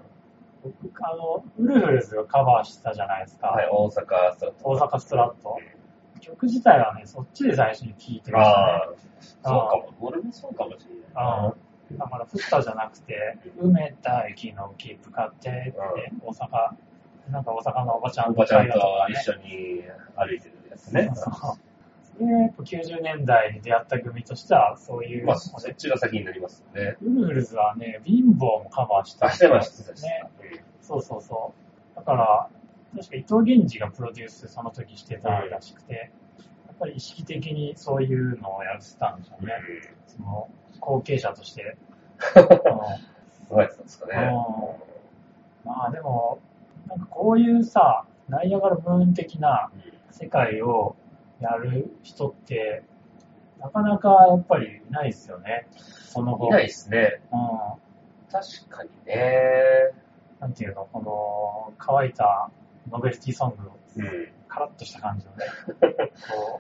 [0.64, 0.74] 僕、
[1.06, 3.48] あの、ウルフルズがカバーしてたじゃないですか。
[3.48, 4.70] はい、大阪ストラット。
[4.70, 5.58] 大阪ストラット。
[6.22, 8.66] 曲自体はね、そっちで最初に聴いてましたね。
[9.44, 9.94] ああ、そうかも。
[10.00, 11.54] 俺もそうかもしれない。
[11.92, 11.98] うん。
[11.98, 15.74] だから、フッタじゃなくて、梅田駅の切符買ってって、
[16.24, 16.48] 大阪、
[17.30, 18.74] なんか大阪のおばちゃんおばちゃんと
[19.10, 19.84] 一緒に
[20.16, 21.12] 歩いてるやつね。
[21.16, 21.60] そうそう
[22.18, 26.98] それやっぱ90年代に出会った組としては、そういう、まあ、そっちが先になりますよね。
[27.02, 30.24] ウルフルズはね、貧乏もカバーしてあ、してました、してね。
[30.24, 30.64] ました。
[30.82, 31.54] そうそうそ
[31.94, 31.96] う。
[31.96, 32.50] だから、
[32.96, 36.12] 確か伊藤源氏がプロデュースその時してたらしくて、
[36.68, 39.54] やっぱり意識的にそういうのをやってたんでしょうね。
[40.08, 40.48] その、
[40.80, 41.76] 後継者として。
[42.36, 43.16] うん
[43.50, 44.32] どうやってたんですかね。
[45.64, 46.40] まあでも、
[46.88, 49.72] なんかこういうさ、ナイアガラムーン的な
[50.12, 50.96] 世界を
[51.40, 52.84] やる人って、
[53.60, 55.68] なかなかやっぱりいないですよね。
[55.76, 56.48] その後。
[56.48, 57.22] いないですね。
[57.32, 57.40] うん。
[58.32, 59.92] 確かにね。
[60.40, 62.50] なんていうの、この乾いた
[62.90, 64.28] ノベルティソングをうん。
[64.48, 65.46] カラッとした感じのね、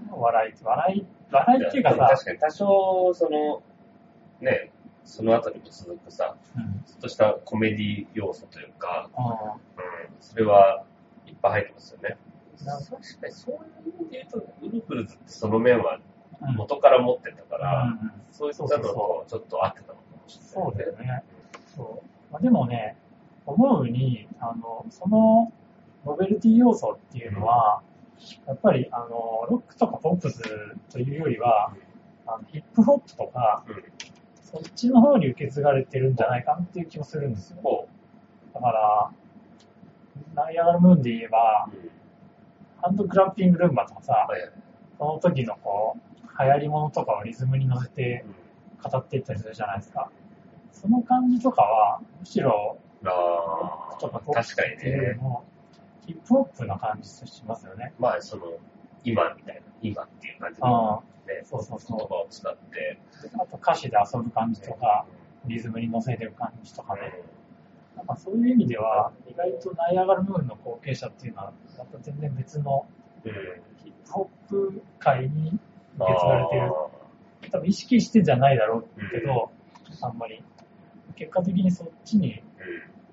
[0.09, 3.61] こう、笑い、笑い、笑いっていうかさ、確かに多少、その、
[4.41, 4.71] ね、
[5.05, 10.83] その後にも続くさ、うん、ちょっとしたコメディ要素というか、ううん、それは
[11.25, 12.17] いっぱい入ってますよね。
[12.57, 15.99] 確かにそういう意味で言うと、ウルフルズってその面は。
[16.57, 21.23] 元から持ってたから、うんうんそういったのとちょっと合ってたのかもしれそないうだよね。
[21.73, 22.33] そう。
[22.33, 22.97] まあ、でもね、
[23.45, 25.53] 思うに、あの、その、
[26.05, 27.81] ノベルティ要素っていうのは、
[28.45, 30.41] やっぱり、あの、ロックとかポップス
[30.91, 31.73] というよりは、
[32.27, 33.63] あのヒップホップとか。
[34.55, 37.57] そっちの方に受け継がれてるんじゃないかなっていう気もするんですよ。
[37.61, 37.89] こ
[38.53, 39.11] だから、
[40.33, 41.69] ナイアガラムーンで言えば。
[42.81, 44.27] ハンドクラッピングルンバとかさ。
[44.97, 48.45] その時のこう、流行り物とかをリズムに乗せてうん
[48.89, 50.09] 語っていったりするじゃないですか。
[50.71, 55.23] その感じとかは、むしろ、ああ、とかポップ確かにっていうよりね。
[55.23, 55.43] も、
[56.05, 57.93] ヒップホップな感じしますよね。
[57.99, 58.43] まあ、その、
[59.03, 60.61] 今みたいな、今っていう感じ
[61.27, 62.99] ね、そうそうそう言葉を使って、
[63.35, 65.05] あと歌詞で遊ぶ感じとか、
[65.45, 67.01] リズムに乗せてる感じとかね。
[67.95, 72.85] なんかそういう意味では、意外とナイアガラムーンの後継者っていうのは、また全然別の
[73.25, 73.33] うん。
[73.83, 75.59] ヒップホップ界に
[75.97, 76.71] 受け継がれてる。
[77.51, 79.51] 多分意識してじゃないだろうけど、
[80.01, 80.43] あんまり。
[81.15, 82.33] 結果的にそっちに、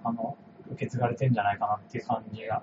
[0.03, 0.09] うん。
[0.09, 0.37] あの、
[0.71, 2.63] 受け継がれてんじゃないかなっていう感じが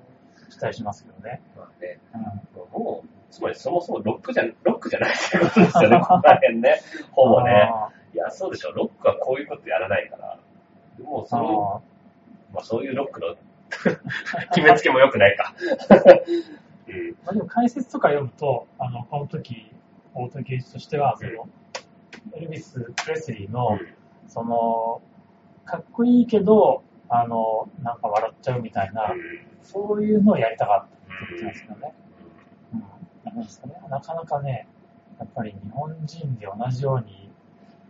[0.50, 1.42] したりしますけどね。
[1.56, 2.84] まあね、うん。
[2.84, 6.82] もう、つまりそもそもロックじゃ、ロックじゃないってことですよね、 ここら辺ね。
[7.12, 7.70] ほぼね。
[7.72, 8.72] あいや、そうでしょ。
[8.72, 10.40] ロックはこういうことやらないから。
[11.04, 13.36] もうーその、あまあそういうロックの
[14.54, 15.54] 決めつけも良くないか。
[16.88, 16.96] うん。
[16.96, 19.72] ーまあでも解説とか読むと、あの、この時、
[20.16, 21.48] 大竹一としては、その、
[22.34, 23.80] エルビス・プレスリーの、
[24.28, 25.02] その、
[25.66, 29.14] かっこいいけど、あの、なんか笑っちゃうみたいな、
[29.62, 31.94] そういうのをやりたかったって言ってますけどね。
[32.08, 32.09] うん。
[33.24, 33.74] なんですかね。
[33.90, 34.68] なかなかね、
[35.20, 37.32] やっぱり日本人で同じように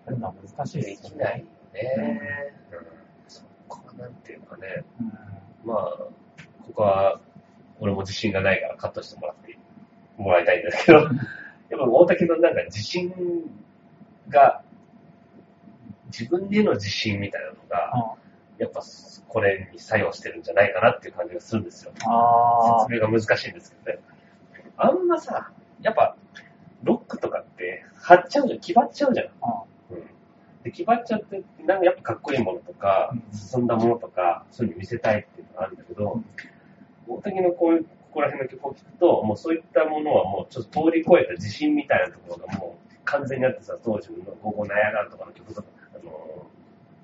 [0.06, 1.82] やるのは難しいでですきよないね。
[1.82, 2.54] ね。
[2.72, 2.80] うん。
[3.28, 4.84] そこはなんていうかね。
[5.00, 5.08] うん。
[5.66, 5.78] まあ、
[6.66, 7.20] ここは、
[7.80, 9.58] 俺も自信がないからカットしてもらって
[10.18, 11.10] もらいたいんですけど、やっ
[11.70, 13.14] ぱ大竹のなんか自信
[14.30, 14.64] が、
[16.08, 18.18] 自分への自信みたいなのが、
[18.58, 18.82] やっぱ
[19.28, 21.92] これに作用してるんじゃないかなっていう感じがするんですよ。
[21.94, 22.08] 説
[22.92, 24.04] 明が難しいんですけどね。
[24.82, 25.52] あんまさ、
[25.82, 26.16] やっぱ、
[26.84, 29.28] ロックとかって、張っちゃうじゃん、決まっちゃうじゃん。
[29.92, 30.00] うん。
[30.64, 36.22] で、決まっちゃって、なんかやっぱかっこいいものとかうん、進んだものとか、そういうの見せたいっていうのがあるんだけど、
[37.08, 46.48] 大竹のこういう、ここら辺の曲を聴くと、もうそういったものはもうちょっと通り越えた自信みたいなところがもう完全にあってさ、当時のゴーゴーナヤガーとかの曲とか、あの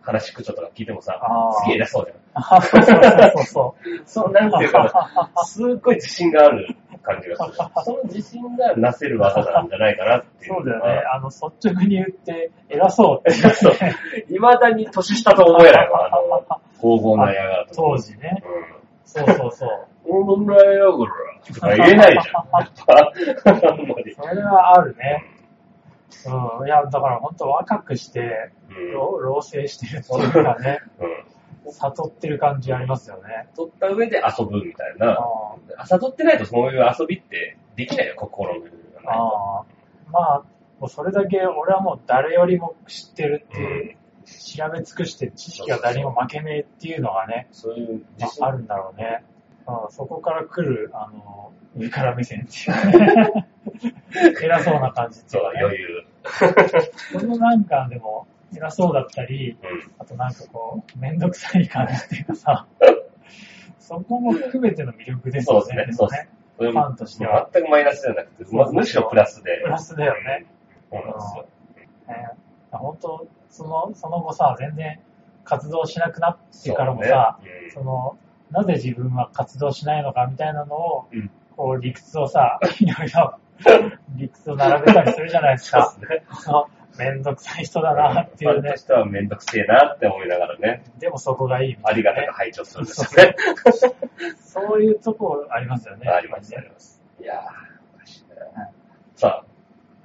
[0.01, 1.19] 話口調とか聞いてもさ
[1.63, 2.17] すげえ偉そうじゃん。
[2.33, 4.05] あ そうそうそうそう。
[4.05, 6.74] そう、なんていうかな、すっごい自信がある
[7.05, 7.53] 感じがする。
[7.83, 10.73] その自信がなせる技なんじゃないかなっていうそうだ。
[10.73, 11.03] よね。
[11.13, 13.31] あの、率直に言って、偉そうって。
[13.53, 13.73] そう。
[14.27, 16.45] 未だに年下と思えないわ、あの、
[16.97, 17.73] 黄金なヤガーとか。
[17.75, 18.43] 当時ね。
[18.43, 19.65] うそうそうそ
[20.05, 20.21] う。
[20.21, 20.25] ん。
[20.25, 22.41] 黄金なヤガーとか言えないじゃん。
[22.41, 24.15] あんまり。
[24.15, 25.25] それはあるね。
[26.25, 26.67] うん。
[26.67, 28.93] いや、だから本当若くして、うん。
[28.93, 31.34] 老老成してるっていうかね、うん。
[31.71, 33.49] 悟ってる感じありますよね。
[33.55, 35.05] 取った上で遊ぶみたいあ
[35.77, 35.85] な。
[35.85, 39.37] 悟ってないとそういう遊びってできないよ、心の部分がないと。
[39.37, 39.65] ああ。
[40.11, 40.43] まあ、
[40.79, 49.23] もうそれだけ俺はもう誰よりも知ってるっていう、調べ尽くして知識が誰にも負けねえっていうのがね、そういうま自信ああるんだろうね。
[49.67, 53.47] うん、そこから来る、あの、上から目線っていうね。
[54.43, 55.59] 偉そうな感じってそいううかね。
[55.63, 56.05] 余裕。
[57.19, 58.27] そのなんかでも、
[58.57, 59.91] 偉そうだったり、うん。
[59.99, 62.67] あとなんかこう、めんどくさい感じっていうかさ、
[63.79, 65.61] そこも含めての魅力ですよね。
[65.61, 67.49] そうですねもねそれファンとしては。
[67.53, 69.61] 全くマイナスじゃなくて、まむしろプラスで。
[69.63, 70.45] プラスだよね。
[70.89, 71.45] そうなんですよ。
[72.07, 72.29] ね
[72.71, 74.99] 本当、その、その後さ、全然
[75.43, 78.17] 活動しなくなってからもそうさ、ねその、
[78.51, 83.39] なぜ自分は活動しないのかみたいなのを、うんこう理屈をさ、 いろいろ
[84.15, 85.85] 理屈を並べたりするじゃないですか。
[85.85, 86.23] そうですね。
[86.97, 88.77] めんどくさい人だなっていうねファンと。
[88.79, 91.95] してはめんどくせえなって思いながらね、でもそこがいいいな、ね。
[91.95, 93.35] りがたく拝聴するんですよね。
[94.39, 96.09] そういうとこありますよね。
[96.09, 97.01] あります、あります。
[97.19, 97.37] いやー、
[97.95, 98.71] おかしいねはい
[99.15, 99.45] さあ、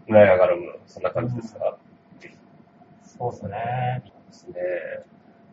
[0.07, 1.79] ナイアガラム、そんな感じですか、ぱ
[2.23, 2.37] り
[3.03, 4.03] そうですね。
[4.29, 4.55] ですね。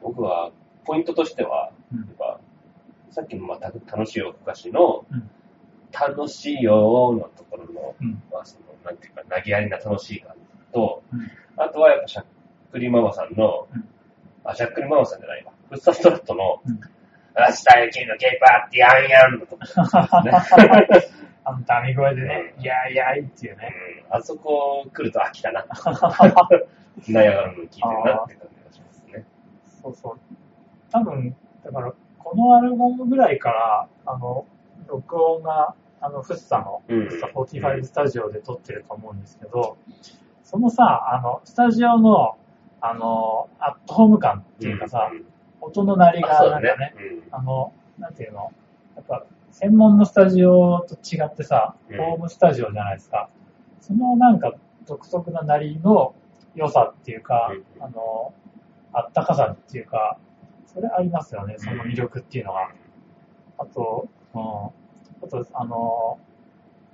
[0.01, 0.51] 僕は、
[0.85, 2.39] ポイントとしては、うんやっぱ
[3.09, 5.29] さっきのまた楽しい夜更かしの、うん
[5.91, 8.21] 楽しいよーのところの、うん。
[8.31, 12.25] まあ、その、なんていうか、投げやりな楽しい感じと、うんあとはやっぱシャッ
[12.71, 13.89] クリママさんの、うん
[14.43, 15.51] あ、シャックリママさんじゃないわ。
[15.69, 16.79] フッサストラットの、うん
[17.39, 21.07] 明日雪のケイパーってやんやんのところですね。
[21.45, 23.71] あの、ダミ声でね、いやいやいっていうね。
[24.09, 25.65] うんあそこ来ると飽きたな。
[27.07, 29.25] ナイアガラム聞いてるなって感じがしますね。
[29.81, 30.19] そうそう。
[30.91, 34.45] 多分、だから、このアルバムぐらいから、あの、
[34.87, 39.77] 録音が、あの、フッサの、うんフッサ45スタジオで撮ってると思うんですけど、
[40.47, 42.37] そのさ、あの、スタジオの、
[42.79, 45.25] あの、アットホーム感っていうかさ、ん
[45.59, 46.93] 音の鳴りがなんかね、。
[46.97, 48.53] うんあの、なんていうの、
[48.95, 53.29] やっぱ、専門のスタジオと違ってさ、うんホームスタジオじゃないですか。
[53.81, 54.53] そのなんか
[54.85, 56.15] 独特な鳴りの
[56.55, 58.33] 良さっていうか、うんあの、
[58.93, 60.17] あったかさっていうか、
[60.65, 62.69] それありますよね、その魅力っていうのが。
[63.57, 66.19] あと、うん、あと、あの、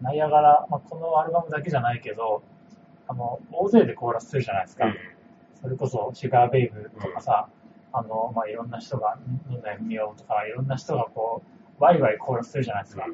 [0.01, 2.41] ナイアガラ、まあ、このアルバムだけじゃないけど、
[3.07, 4.85] あの、大勢でコーラスするじゃないですか。
[5.61, 7.49] それこそ、シュガーベイブとかさ、
[7.91, 9.17] あの、まあ、いろんな人が、
[9.49, 11.43] 野田文雄とか、いろんな人がこ
[11.79, 13.05] う、ワイワイコーラスするじゃないですか。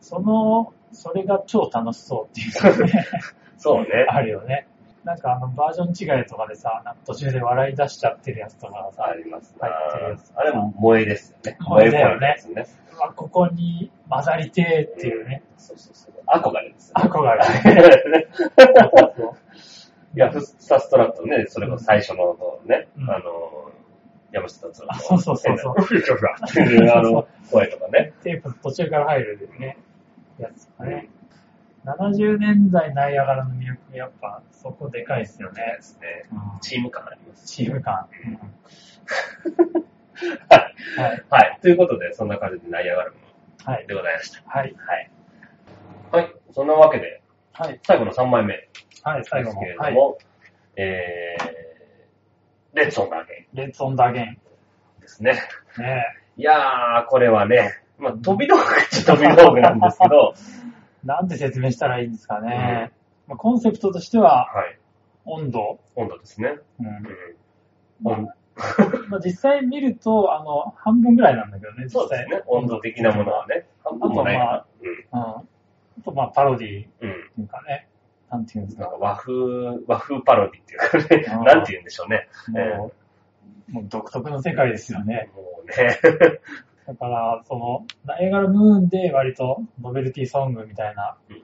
[0.00, 3.06] そのそれが超楽しそうっていうね、
[3.56, 4.06] そうね。
[4.10, 4.68] あるよね。
[5.04, 10.32] なんかあのバージョン違いとかでさ、なんか途中で笑い出しちゃってるやつとかがさ、ありますな入ってるやつ。
[10.34, 11.58] あれも萌えですよね。
[11.60, 12.66] 萌えだよねね。
[12.94, 16.14] うわここに混ざりてーっていうね、そうそうそう。
[16.26, 17.10] 憧れですよね。
[17.10, 17.22] 憧
[18.10, 18.28] れ。
[20.16, 23.72] いや、フスタストラットね、それこそ最初のね、うんあの、
[24.32, 28.12] 山下達郎あそうそうそうそう変なふふふふっていうあの、声とかね。
[28.22, 29.76] テープの途中から入るね、
[30.38, 31.10] やつとかね。
[31.84, 35.74] 70年代ナイアガラの魅力、やっぱそこでかいっすよね。
[35.76, 36.26] ですね。
[36.32, 37.46] うんチーム感あります。
[37.46, 38.08] チーム感。
[38.26, 39.84] うん
[40.48, 41.00] はい。
[41.00, 41.24] はい。
[41.28, 41.58] はい。
[41.60, 43.16] ということで、そんな感じでナイアガラも
[43.64, 43.86] はい。
[43.86, 44.42] でございました。
[44.46, 44.74] はい。
[44.76, 45.10] はい。
[46.12, 46.34] はい。
[46.52, 47.22] そんなわけで、
[47.52, 47.80] はい。
[47.82, 48.68] 最後の3枚目で
[49.02, 49.24] はい。
[49.24, 49.74] 最後すけれ。
[49.74, 49.94] のはい。
[49.94, 50.18] ども、
[50.76, 54.24] えー、レッツ・オンド・アゲレッツ・オンド・アゲン。
[54.24, 55.32] ンですね。
[55.78, 56.04] ね
[56.36, 60.34] いやー、これはね、まあ、飛び道具っちゃ飛び道具なんですけど、
[61.04, 62.92] なんて説明したらいいんですかね。
[63.26, 64.78] まあ、コンセプトとしては、はい。
[65.24, 65.80] 音頭。
[65.96, 66.58] 音頭ですね。
[66.80, 67.04] うんうん。
[68.02, 68.34] ま温あ
[69.10, 72.02] まあ、実際見ると、あの、半分ぐらいなんだけどね、実際。
[72.02, 72.42] そうですね。
[72.46, 73.66] 音頭的なものはね。
[73.82, 74.66] 半分もないかな。
[75.12, 75.20] うん。
[75.20, 75.42] あ
[76.04, 76.88] と、まあ、パロディっ。
[76.88, 77.88] ていうかね、
[78.30, 78.82] なんていうんですか。
[78.82, 79.32] なんか和風、
[79.86, 82.28] 和風パロディっていうかね、うんなんて言うんでしょうね。
[82.76, 82.92] も
[83.70, 85.30] う、もう独特の世界ですよね。
[85.34, 85.98] もうね。
[86.86, 91.42] だから、その、ナイアガラムーンで割とノベルティソングみたいな、うん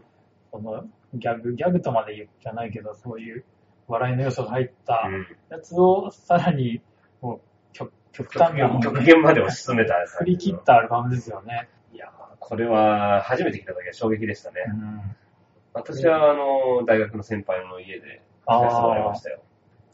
[0.50, 0.84] その、
[1.14, 3.44] ギャグ、ギャグとまで言うじゃないけど、そういう
[3.88, 6.80] 笑いの要素が入ったうんやつをさらに、
[7.20, 7.40] もう、
[7.72, 11.68] 極極端な極限まで推し進めた振り切ったアルバムですよね。
[11.92, 14.64] いやーこれは初めて聞いた時は衝撃でしたね。
[14.68, 15.16] うん。
[15.72, 19.40] 私は、あの、大学の先輩の家で聞かせてもらいましたよ。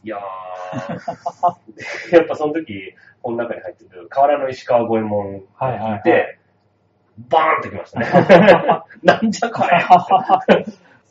[0.02, 2.94] いやー、 やっぱその時、
[3.26, 6.38] この中に入ってる、河原の石川五右衛門はいはいはいで、
[7.28, 8.06] バーンってきましたね。
[9.02, 9.84] なんじゃこれ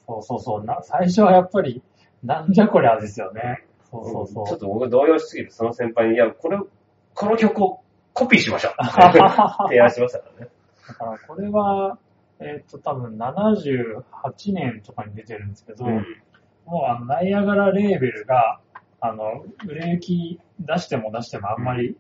[0.07, 0.80] そうそうそうな。
[0.82, 1.84] 最初はやっぱり、
[2.24, 3.66] なんじゃこりゃですよね。
[3.91, 4.47] そうそうそう。
[4.47, 6.57] ちょっと僕動揺しすぎて、その先輩に、いや、これ、
[7.13, 7.82] この曲を
[8.13, 8.74] コピーしましょう。
[9.68, 10.51] 提案しましたからね。
[10.88, 11.97] だからこれは、
[12.39, 16.05] えっ、と、多分78年とかに出てるんですけど、うん。
[16.66, 18.61] もうあの、ナイアガラレーベルが、
[19.01, 21.97] あの、売れ行き出しても出してもあんまり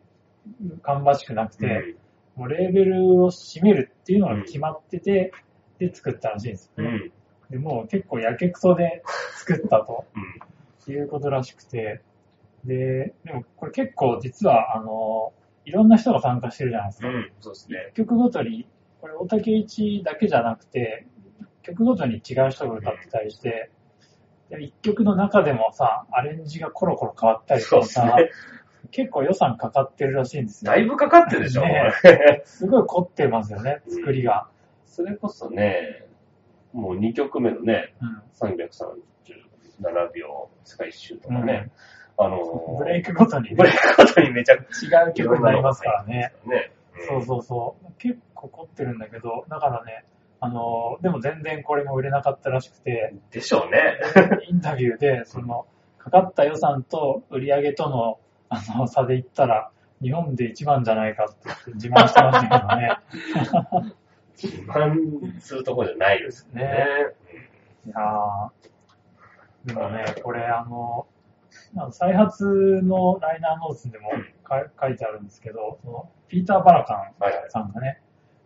[0.81, 1.95] 芳しくなくて、
[2.35, 5.31] もうレーベルを閉めるっていうのが決まってて、
[5.79, 6.89] で作ったらしいんですよね。
[6.89, 7.11] うん。
[7.51, 9.03] で、もう結構やけくそで
[9.37, 10.93] 作ったと うん。
[10.93, 12.01] いうことらしくて、
[12.63, 15.33] で、でもこれ結構実は、あの、
[15.65, 17.07] いろんな人が参加してるじゃないですか。
[17.07, 17.31] うん。
[17.39, 17.91] そうですね。
[17.95, 18.67] 曲ごとに、
[19.01, 21.07] これ大竹一だけじゃなくて、
[21.63, 23.71] 曲ごとに違う人が歌ってたりして、
[24.49, 28.31] で一曲の中でもさ、アレンジがコロコロ変わったりとかさ、そうで
[28.91, 30.71] 結構予算かかってるらしいんですよ。
[30.71, 31.91] だいぶかかってるでしょ、ね
[32.45, 34.47] すごい凝ってますよね、作りが。
[34.85, 36.05] それこそね、
[36.73, 41.71] もう2曲目のね、うん337秒世界一周とかね、
[42.17, 46.33] あのブレイクごとに、ね、ブレイクごとにめちゃくちゃ違う曲になりますからね。
[46.45, 46.71] ね。
[47.07, 47.91] そうそうそう。
[47.97, 50.05] 結構凝ってるんだけど、だからね、
[50.39, 53.99] あの、でも全然これも売れなかったらしくて、でしょうね。
[54.47, 55.65] インタビューで、その、
[55.97, 58.19] かかった予算と売り上げとの、
[58.49, 59.71] あの、差で言ったら、
[60.01, 63.91] 日本で一番じゃないかって自慢してましたけどね。
[64.35, 66.63] 自慢するところじゃないですね。
[66.63, 66.75] ね
[67.87, 71.07] いやーでもね、これあの、
[71.91, 72.45] 再発
[72.83, 74.09] のライナーノーツでも
[74.43, 77.49] か書いてあるんですけど、そのピーター・バラカンはいはい。
[77.49, 78.01] さんがね、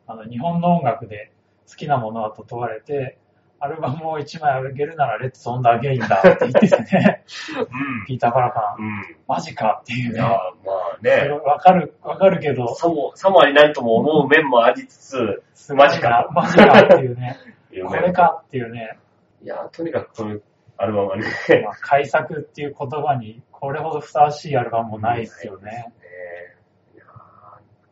[0.08, 1.34] あの、日本の音楽で
[1.70, 3.20] 好きなものはと問われて、
[3.62, 7.24] アルバムを1枚あげるならレッツ・オンド・アゲインだって言っててね、
[7.58, 8.06] うん。
[8.08, 9.18] ピーター・バラカン、うん。
[9.28, 10.16] マジかっていうね。
[10.16, 15.88] いや、まあね、わかる、わかるけど、さも、さもありなんとも思う面もありつつ、すごいな。
[15.88, 17.38] マジかマジかっていうね、
[17.84, 18.98] こ面れかっていうね、
[19.44, 20.40] いや、とにかくこの
[20.78, 21.26] アルバムはね、
[21.66, 25.94] まあ、改作っていう言葉にこれほどふさわしいアルバムもないですよね。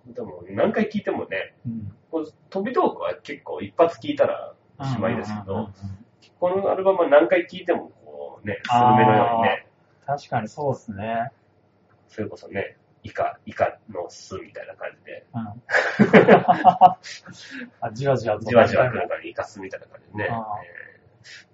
[0.07, 1.93] でも何回聴いてもね、うん。
[2.49, 5.73] 飛び道具は結構一発聴いたらおしまいですけどうんうんうんうん、
[6.39, 9.67] このアルバムは何回聴いてもこうね、スルメのようにね、
[10.05, 11.31] 確かにそうですね。
[12.07, 15.41] それこそね、イカ、イカの巣みたいな感じで、うん。
[17.81, 18.45] あじわじわと。
[18.45, 20.87] じわじわ来るからイカ巣みたいな感じでね、えー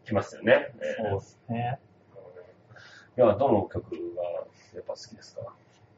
[0.05, 0.71] 来ますよね。
[0.81, 1.79] えーそうですね。
[3.17, 4.23] いや、どの曲が
[4.75, 5.41] やっぱ好きですか？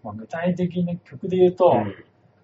[0.04, 1.96] まあ、具体的に曲で言うと、うん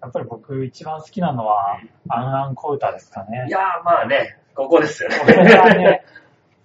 [0.02, 1.78] やっぱり僕一番好きなのは、
[2.08, 3.50] アンアンコウタですかねい。
[3.52, 5.18] やーまあね、ここですよね。
[5.18, 6.04] これがね、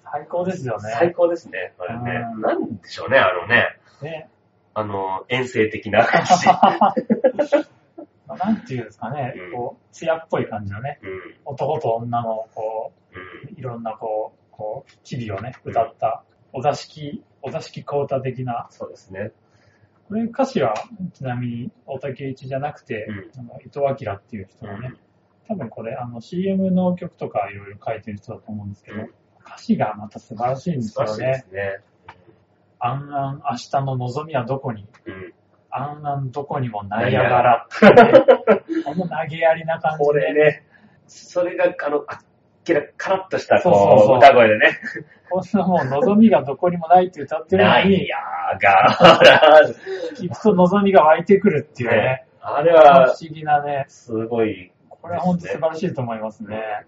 [0.03, 0.91] 最高ですよね。
[0.93, 2.37] 最高ですね、これねう。
[2.37, 4.29] んなんでしょうね、あのね、ね。
[4.73, 6.47] あの、遠征的な感じ。
[8.27, 13.17] まあなんていうんですかね、うんこう、艶っぽい感じのね、うん、男と女の、こう
[13.49, 16.23] う、いろんなこう、こう、チビをね、歌った、
[16.53, 19.31] お座敷、お座敷コータ的な、そうですね。
[20.07, 20.73] これ歌詞は、
[21.13, 24.93] ちなみに大竹一じゃなくて、うんあの伊藤明っていう人のね、
[25.47, 29.13] 多分これ、あの CM の曲とかいろいろ書いてる人だと思うんですけど、うん
[29.49, 31.53] 歌詞がまた素晴らしいんですよ素晴らしいでね。
[31.53, 31.79] すね。
[32.79, 34.85] あんあん明日の望みはどこに？
[35.05, 35.33] うん。
[35.69, 40.63] あんあんどこにもナイアガラっていうね、 この投げやりな感こじで、れね、
[41.07, 42.17] それが、あの、あっ
[42.65, 44.77] けら、カラッとした、そうそうそう歌声でね。
[45.29, 48.09] こんなもう望みがどこにもないって歌ってるのに、ナイ
[48.51, 48.97] アガラ。
[50.17, 54.73] 聞くと望みが湧いてくるっていうね、あれ不は、思議なね、すごい、
[55.07, 56.85] これは本当素晴らしいと思いますね。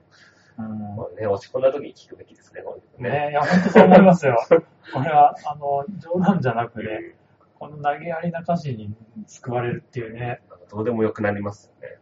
[0.57, 2.61] うんね、落ち込んだ時に聞くべきですね、
[2.97, 3.09] ね。
[3.09, 4.37] ねいや、本当そう思いますよ。
[4.93, 7.19] これは、あの、冗談じゃなくね、うん
[7.59, 8.95] この投げやりな歌詞に
[9.27, 10.39] 救われるっていうね、
[10.71, 11.97] どうでもよくなりますよね。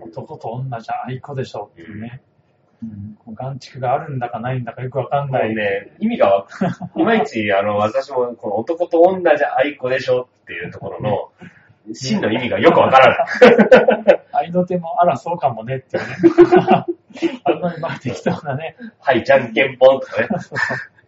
[0.00, 2.20] 男と女じゃ愛子でしょっていうね。
[2.82, 5.52] うん、こう眼蓄があるんだかないんだかよくわかんもない。
[5.52, 11.32] うね、意味がわかいまいち、あの、私も、この男と女じゃ愛子でしょっていうところの、
[11.94, 13.26] 真の意味がよくわから
[14.04, 14.20] ない。
[14.38, 16.16] 愛の手も、あら、そうかもねっていうね。
[17.44, 20.28] あんまりまあ適当なね、はい、じゃんけんぽんとかね。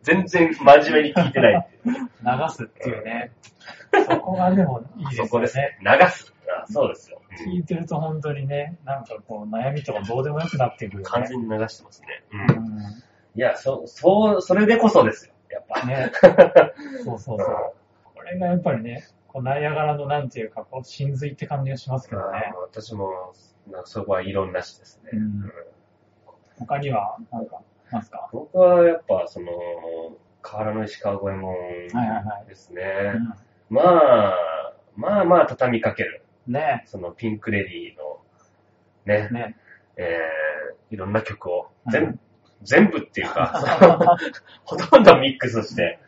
[0.03, 1.68] 全然真面目に聞いてない。
[1.85, 1.93] 流
[2.51, 3.33] すっていうね。
[4.09, 5.28] そこがでもいいですよね。
[5.28, 5.78] そこですね。
[5.83, 6.35] 流す。
[6.62, 7.16] あそうですよ。
[7.16, 11.11] うん聞いてると本当にね、なんかこう悩みとかどうでもよくなってくるよね。
[11.11, 12.09] 完全に流してますね。
[12.33, 12.78] ううん。
[13.37, 15.33] いや、そ、そう、それでこそですよ。
[15.51, 15.85] やっぱ。
[15.85, 15.89] ん。
[15.89, 16.11] ね。
[17.05, 17.72] そうそうそう。
[18.14, 23.33] これがやっぱりね、こうナイアガラのなんていうか、こう、真髄って感じがしますけどね私も、
[23.70, 25.11] なんかそこは異論なしですね。
[25.12, 25.53] うんうん
[26.59, 28.28] 他には、なんか、ますか？
[28.35, 29.49] 僕はやっぱ、その、
[30.43, 32.83] 河原の石川五右衛門ですね。
[33.70, 34.35] うまあ、
[34.95, 36.22] まあまあ畳みかける。
[36.47, 36.53] ん。
[36.53, 38.20] ねそのピンクレディーの、
[39.07, 39.57] ね、ね。
[39.97, 42.20] えー、いろんな曲を、うん全
[42.62, 44.18] 全部っていうか、
[44.64, 45.99] ほとんどミックスして、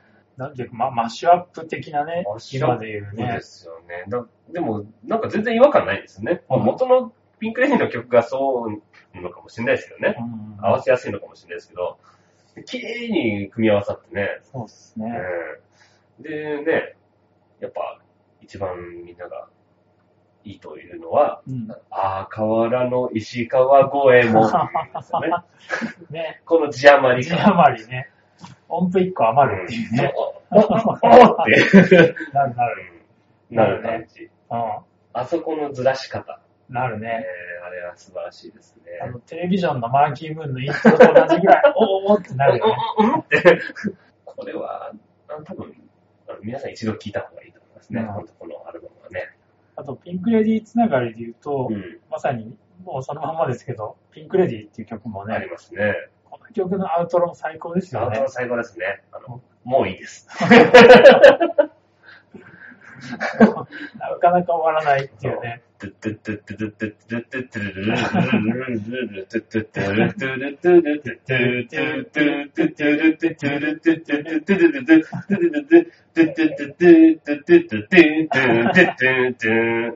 [0.43, 3.41] なんていうか、ま、マッシュアップ的なねマッ、シュアップ今で言うそうねで。
[3.43, 4.05] すよね。
[4.09, 6.43] だでも、なんか全然違和感ないですね。
[6.49, 10.17] まあうん元のピンクレディーの曲がそうなのかもしれないですけどね。
[10.19, 11.99] うん合わせやすいのかもしれないですけど、
[12.67, 14.29] 綺麗に組み合わさってね。
[14.43, 15.07] そうですね。
[16.19, 16.97] うん、でね、
[17.61, 18.01] やっぱ
[18.41, 19.49] 一番みんなが
[20.45, 21.69] いいというのは、うん。
[21.91, 24.49] ああ、河原の石川五右衛門で
[25.03, 25.31] すよね。
[26.11, 26.43] ね。
[26.45, 27.49] この字余り字が。
[27.49, 28.11] 余りね。
[28.69, 30.13] 音符一個余るっていうね。
[30.17, 31.45] おおっ
[31.89, 32.93] て なるなる。
[33.51, 34.25] なる感じ。
[34.25, 34.31] う
[35.13, 36.41] あそこのずらし方。
[36.71, 36.75] ん。
[36.75, 37.25] なるえーね。
[37.65, 38.99] あれは素晴らしいですね。
[39.03, 43.61] あの、テレビジョンのマーキームーンのイントロと同じぐらい、 おおおってなるよね。
[44.25, 44.93] これは、
[45.29, 45.75] あの多分、
[46.43, 48.01] 皆さん一度聞いた方がいいと思いますね。
[48.01, 49.37] うん本当このアルバムはね。
[49.77, 52.01] あと、ピンクレディーつながりで言うと、うん。
[52.11, 55.95] まさに、もうそのまんまですけど、ピンクレディーっていう曲もありね、ますね。
[56.33, 58.29] この曲のアウトロも最高ですよねアウトの。
[58.31, 59.03] 最後ですね。
[59.13, 60.27] あの、もういいです。
[60.31, 60.47] な
[64.19, 65.63] かなか終わらないっていうね。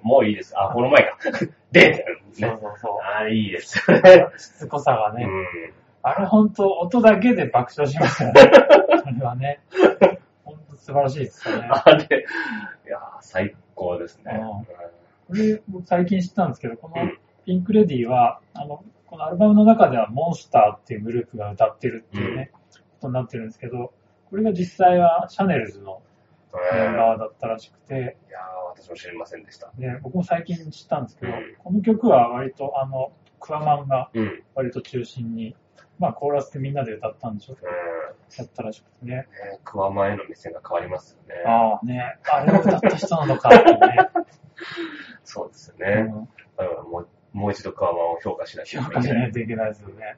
[0.03, 0.53] もういいです。
[0.55, 1.17] あ、この前か。
[1.73, 2.93] で、そうそうそう。
[3.01, 3.79] あれいいです。
[4.37, 5.25] しつこさがね。
[5.25, 8.41] うんあれ本当音だけで爆笑しますよね。
[9.05, 9.59] あれはね。
[10.45, 11.69] 本当素晴らしいですよね。
[11.69, 14.41] あれ、いやー、最高ですね。
[15.27, 22.61] これ、僕最近知ったんですけど、このうんピンクレディーは、あの、このアルバムの中ではモンスターっていうグループが歌ってるっていうね、こ
[23.01, 23.93] とになってるんですけど、
[24.31, 26.03] これが実際はシャネルズの
[26.53, 29.73] うんメンバーだったらしくて、いやー、私も知りませんでした。
[29.77, 34.43] で僕も最近知ったんですけど、うんこの曲は割とあの、クワマンがうん。
[34.55, 35.55] 割と中心に、
[35.99, 37.55] まあコーラスでみんなで歌ったんでしょ？
[37.55, 37.57] う
[38.39, 39.17] やったらしくてね。
[39.17, 39.27] ね
[39.65, 41.43] クワマンへの目線が変わりますよね。
[41.47, 43.79] ああね、あれを歌った人なのかってね。
[45.25, 46.03] そうですようね。
[46.03, 49.23] んだからもうもう一度クワマンを評価しなきゃい評価しけない。
[49.25, 50.17] ないといけないですよね。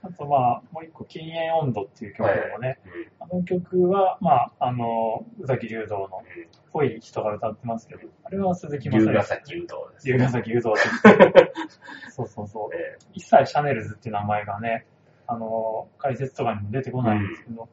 [0.00, 9.08] あとまあ、もう一個、禁煙温度っていう曲でもね、うんあの曲は、まあ、あの、宇崎竜道のうんぽい人が歌ってますけど、あれは鈴木雅之。
[9.10, 10.08] 龍ヶ崎誘導です。
[10.08, 11.52] 龍ヶ崎誘導って。
[12.10, 12.70] そうそうそう。
[12.76, 14.86] え一切シャネルズっていう名前がね、
[15.28, 17.68] あの、解説とかにも出てこないんですけど、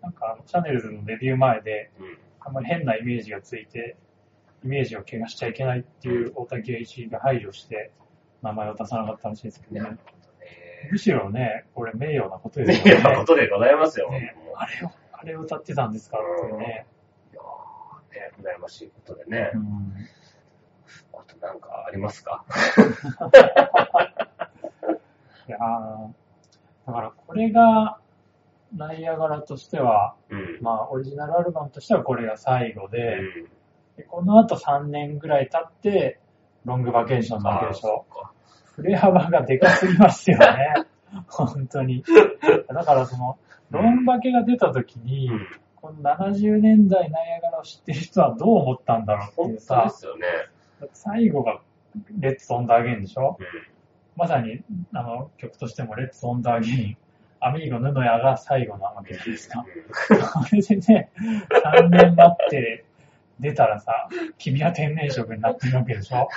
[0.00, 1.90] なんかあの、シャネルズのデビュー前で、
[2.40, 3.96] あんまり変なイメージがついて、
[4.64, 7.90] イメージを怪我しちゃいけないっていう大竹栄一が配慮して、
[8.42, 9.96] 名前を出さなかったらしいですけどね。
[10.84, 13.02] えむしろね、これ名誉なことーですよね。
[13.02, 14.10] ねなことでございますよ。
[14.10, 16.86] ねあれを、あれを歌ってたんですかってね。
[17.32, 19.58] いやーね、羨ましいことでねう。
[19.58, 19.92] ん
[21.12, 22.44] あとなんかありますか？
[25.48, 26.12] いやー
[26.90, 27.98] だからこれが、
[28.76, 30.58] ナイアガラとしては、うん。
[30.60, 33.48] まあ、オリジナルアルバムとしてはこれが最後で、うん
[33.96, 36.20] でこの後3年ぐらい経って、
[36.64, 38.06] ロングバケーションなわけでしょ。
[38.76, 40.86] 振れ幅がでかすぎますよね。
[41.28, 42.04] 本当に。
[42.68, 43.38] だからその、
[43.70, 45.46] ロンバケが出た時に、うん。
[45.76, 50.86] この70年代ナイアガラを知ってる人はどう思ったんだろうっていうさ、ね。
[50.92, 51.60] 最後が
[52.18, 53.36] レッツ・オンド・アゲインでしょ？
[53.40, 53.46] うん。
[54.20, 54.62] まさに、
[54.92, 56.96] あの、曲としてもレッツ・オンド・アゲイン、
[57.40, 59.64] アミーゴ布谷が最後なわけじゃないですか？
[60.46, 61.10] それでね、
[61.50, 62.84] 3年待って
[63.40, 66.28] 出たらさ、君は天然色になってるわけでしょ？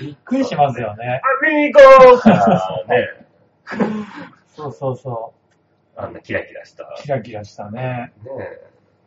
[0.00, 1.20] びっくりしますよね。
[1.22, 3.08] アミーゴーね、
[4.48, 5.32] そうそうそ
[5.96, 6.82] あんなキラキラした。
[6.82, 7.00] う。
[7.00, 7.80] キラキラしたね。
[7.80, 8.12] ね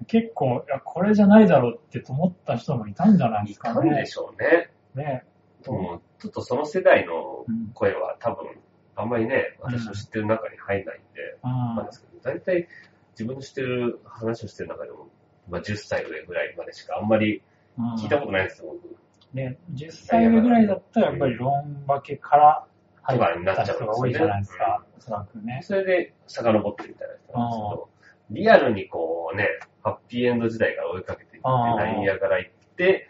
[0.08, 4.06] 結構、いや、これじゃないだろうって思った人もいたんじゃないえ、ですかねいたんで。
[4.06, 4.70] しょうね。
[4.96, 5.24] ね。
[5.68, 7.72] もうちょっとその世代のうん。
[7.74, 8.48] 声は多分、
[8.96, 12.70] あんまりね、私の知ってる中に入んないんで、なんですけど、大体
[13.12, 15.10] 自分の知ってる話をしてる中でも、
[15.50, 17.44] まあ10歳上ぐらいまでしかあんまり
[17.78, 17.96] うん。
[17.96, 18.96] 聞いたことないんですよ、僕。
[19.34, 22.66] ね、10歳上ぐらいだったらやっぱりロンバケから
[23.02, 25.60] 入った人が多いじゃないですか、おそらくね。
[25.62, 27.90] それで遡ってみたいな人なんですけど、
[28.30, 29.50] リアルにこうね、
[29.84, 33.10] ハッピーエンド時代から追いかけていって、ナイアガラ行って、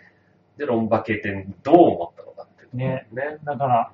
[0.57, 2.22] で、ロンバケでどう思った
[2.73, 3.39] のかっていうところね。
[3.43, 3.91] だから、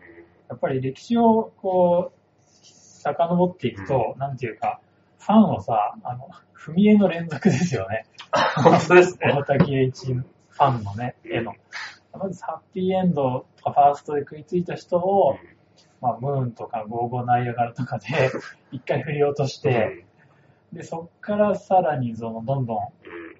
[0.50, 2.20] やっぱり歴史をこう、
[2.64, 4.82] 遡っていくと、なんていうか、
[5.20, 8.06] ファンをさ、あの、踏み絵の連続ですよね。
[8.56, 9.34] 本当ですね。
[9.34, 11.54] 大滝栄一ファンのね、絵の。
[12.12, 15.38] まずハッピーエンドとかファーストで食いついた人を、
[16.02, 18.06] まあ、ムーンとかゴーゴーナイアガラとかで
[18.72, 20.06] 一回振り落として、
[20.74, 22.84] で、そっからさらにその、どんどん、うん、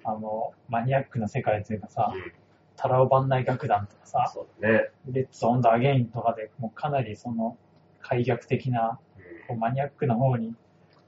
[0.04, 2.34] あの、マニアックな世界というかさう、ん、
[2.80, 4.90] タラオバンナイ楽団とかさ、ね。
[5.06, 7.58] レッツ・オンド・アゲインとかでもうかなりその、
[8.02, 9.00] 諧謔的な、
[9.50, 10.56] こうマニアックな方に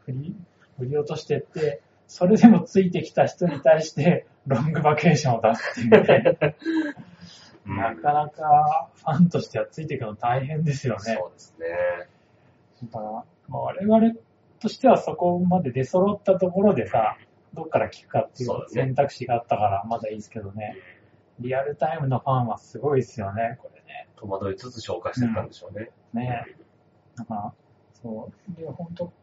[0.05, 0.35] 振り、
[0.77, 6.37] 振り落としてって、それでもついてきた人に対して、ロングバケーションを出すっていうね。
[7.65, 11.15] うんなかなかファンとしてはついていくの大変ですよね。
[11.17, 11.67] そうですね。
[12.91, 13.11] だから、
[13.47, 14.13] まあ我々
[14.59, 17.17] としてはそこまで出揃ったところでさ、
[17.53, 20.75] どっから聞くかっていう選択肢があったからまだいいですけどね。
[21.41, 24.07] リアルタイムのファンはすごいですよね、これね。
[24.15, 25.91] 戸惑いつつ紹介してたんでしょうね。
[26.13, 26.45] ね
[27.15, 27.53] だから、
[27.93, 28.59] そう。
[28.59, 29.13] で、本当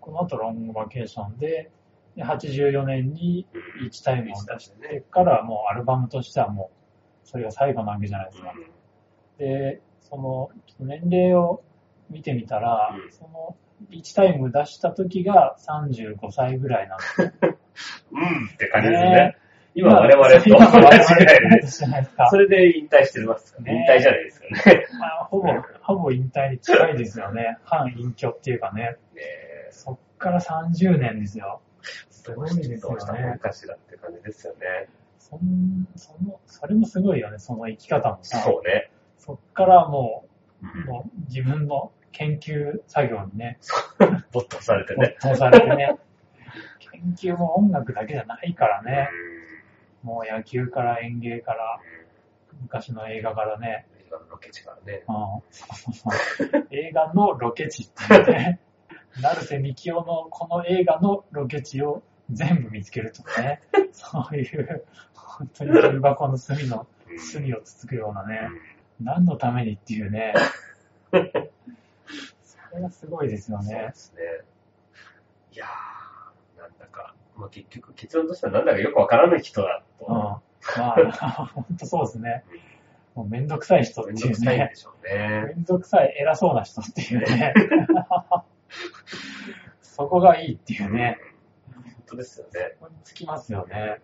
[0.00, 1.70] この後ロングバケーションで、
[2.16, 3.46] で84年に
[3.80, 5.00] うん1タイムを出して、ね。
[5.10, 6.70] からはもうアルバムとしてはも
[7.24, 8.54] う、それが最後なわけじゃないですか。
[9.38, 10.50] で、その、
[10.80, 11.62] 年齢を
[12.10, 13.56] 見てみたら、うんその、
[13.90, 17.30] 1タイム出した時が35歳ぐらいなんですよ
[18.12, 19.36] うんって感じですねね。
[19.74, 21.66] 今我々と同じぐらいで。
[21.66, 22.38] じゃないですかそ。
[22.38, 23.72] れで引退してますから。
[23.72, 24.86] ね引退じゃないですよね。
[24.98, 25.48] まあ、ほぼ、
[25.82, 27.58] ほぼ引退に近いですよね。
[27.64, 28.82] 半隠居っていうかね。
[28.82, 28.96] ね
[29.70, 31.60] そっから30年ですよ。
[32.10, 32.80] すごいですよね。
[32.80, 34.88] どうしたもんかしらって感じですよね。
[35.18, 38.38] そん、その、それもすごいよね、その生き方もさ。
[38.38, 38.90] そうね。
[39.18, 40.28] そっからもう、
[40.60, 43.58] うんもう自分の研究作業にね、
[44.32, 45.16] 没頭されて没ね。
[45.20, 45.98] 頭されてね。
[47.18, 49.08] 研究も音楽だけじゃないからね。
[50.08, 51.80] もう野球から園芸から、
[52.62, 53.86] 昔の映画からね。
[53.92, 55.04] うん映画のロケ地からね。
[55.06, 55.14] うん
[55.50, 57.90] そうそうそう映画のロケ地っ
[58.24, 58.58] てね。
[59.20, 63.60] 成瀬幹雄のこの映画のロケ地を全部見つけるとかね。
[63.92, 68.48] そういう、本当に重箱の隅の、うん隅をつつくようなね。
[69.00, 70.32] うん何のためにっていうね。
[71.12, 73.94] それがすごいですよそうねで。
[73.94, 74.22] すね。
[75.52, 75.68] いやー、
[77.38, 80.06] まあ、結局結論としてはなんだかよくわからない人だうん。
[80.06, 80.12] と。
[80.12, 80.42] ま
[80.76, 82.44] あ、 本当そうですね。
[83.14, 84.74] もうめんどくさい人っていうめんどくさいで。
[84.74, 85.44] しょうね。
[85.46, 87.54] めんどくさい偉そうな人っていうね。
[89.80, 91.18] そこがいいっていうね。
[91.68, 91.82] うん。
[91.82, 92.76] 本当ですよね。
[92.80, 94.00] ここにつきますよね。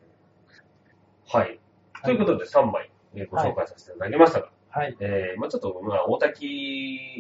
[1.27, 1.59] はい。
[2.05, 4.97] ということで3枚えーご紹介させていただきましたが、はい。
[5.01, 6.47] えー、まあちょっと、まあ大瀧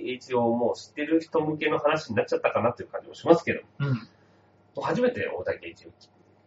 [0.07, 4.09] 詠一をもう知ってる人向けの話になっちゃったかなという感じもしますけど、うん。
[4.83, 5.91] 初めて大瀧詠一を、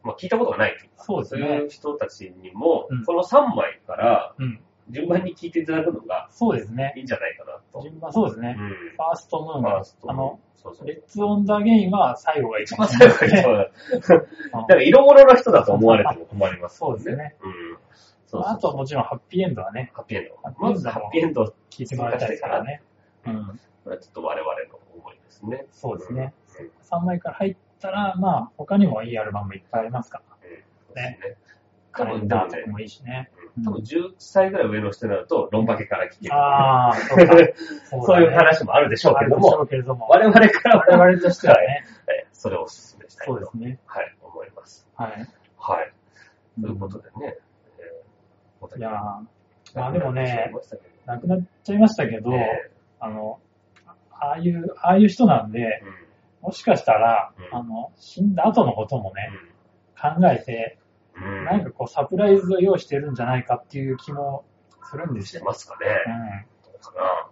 [0.03, 4.59] まあ、聞いたことがないそうですねそういう人たちにも、うんこの3枚からうん。
[4.89, 7.01] 順番に聞いていただくのがそうですねい。
[7.01, 7.81] いんじゃないかなと。
[7.81, 8.55] 順番、そうですね。
[8.57, 8.69] うん。
[8.69, 10.87] ファーストムーンがファース、トあの、そうそう。
[10.87, 13.41] レッツ・オンド・アゲインは最後が一一番番最後に
[14.01, 14.23] そう
[14.53, 14.75] だ。
[14.75, 17.35] か色物の人だと思われても困ります、そうですね。
[17.43, 17.77] うん。
[18.27, 22.81] そうあともちろんハッピーエンドはね、ハッピーエンドまずハッピーエンド、こ聞いてもらいたいからね。
[23.25, 23.59] うん。
[23.89, 25.65] れはちょっと我々の思いですね。
[25.71, 26.33] そうですね。
[26.59, 26.99] うん。
[26.99, 30.23] 3枚から入ったら、まあ、他にもいいアルバムいっぱいありますから。
[30.41, 31.37] そうですね。
[31.91, 33.31] カレンダーとかもいいしね。
[33.41, 36.35] うん多分10歳ぐらい上の人になると、ロンバケから聞ける。
[36.35, 37.35] ああ、そうか。
[38.05, 39.25] そういう話もあるでしょうけ
[39.75, 40.07] れども。
[40.09, 41.83] 我々からは、我々としてはね。
[42.07, 43.79] え それをお勧めしたいと、そうですね。
[43.87, 44.87] はい、思います。
[44.95, 45.27] はい。
[45.57, 45.91] はい。
[46.61, 47.37] ということでね、
[47.79, 48.93] えー、いやー
[49.75, 50.51] まあでもね
[51.05, 53.39] 亡くなっちゃいましたけど、えあの、
[54.11, 55.83] ああいう、ああいう人なんで、
[56.41, 59.29] もしかしたら、うんあの、死んだ後のこともね、
[59.99, 64.45] 考えて、うんうんなんかこうサプライズを用意してるんじゃないかっていう気も
[64.83, 65.39] するんですよ。
[65.39, 65.87] してますかね。
[66.05, 66.71] うん。
[66.71, 67.27] どうかな。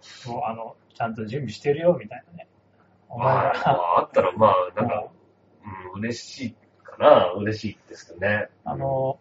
[0.00, 2.48] そうあの、ちゃんと準備してるよ、みたいなね。
[3.08, 5.08] まあ、まあ、あったら、まあ、なんか、
[5.94, 7.32] うん、嬉しいかな。
[7.32, 8.48] 嬉しいですけどね。
[8.64, 9.18] あの、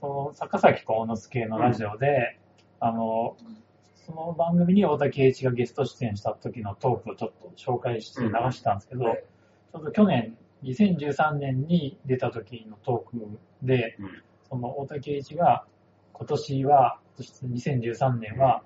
[0.00, 2.38] その、坂崎幸之助のラジオで、
[2.80, 3.36] あの、
[4.06, 9.24] その番組に大竹栄一がゲスト出演した時のトークをちょっと紹介して流したんですけど、はい。
[9.72, 14.22] ちょうど去年、2013年に出た時のトークで、うん。
[14.48, 15.64] その大竹栄一が
[16.12, 18.62] 今年は、そして2013年は、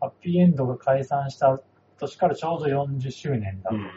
[0.00, 1.60] ハッピーエンドが解散した
[1.98, 3.88] 年からちょうど40周年だうん。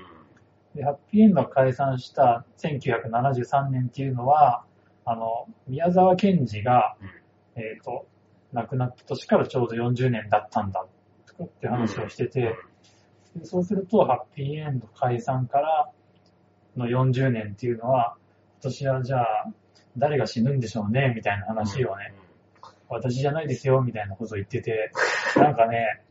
[0.75, 4.63] で、ハッピーエンドが解散した1973年っていうのは、
[5.03, 7.61] あの、宮沢賢治が、うん。
[7.61, 8.05] えっ、と、
[8.55, 10.85] 亡くなった年からちょうど40年だったんだ、
[11.27, 12.55] とかって話をしてて、
[13.35, 15.91] でそうすると、ハッピーエンド解散から
[16.77, 18.15] の40年っていうのは、
[18.61, 19.45] 今年はじゃあ、
[19.97, 22.13] 誰が死ぬんでしょうね、みたいな話をね、
[22.87, 24.91] 私じゃないですよ、みたいなことを言ってて、
[25.35, 26.01] なんかね、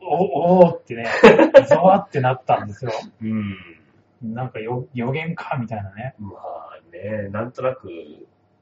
[0.00, 1.06] お、おーってね、
[1.68, 2.92] ゾワってなったんですよ。
[3.22, 3.56] うん。
[4.22, 4.34] うん。
[4.34, 6.14] なんかよ予言か、みたいなね。
[6.18, 7.88] まあね、なんとなく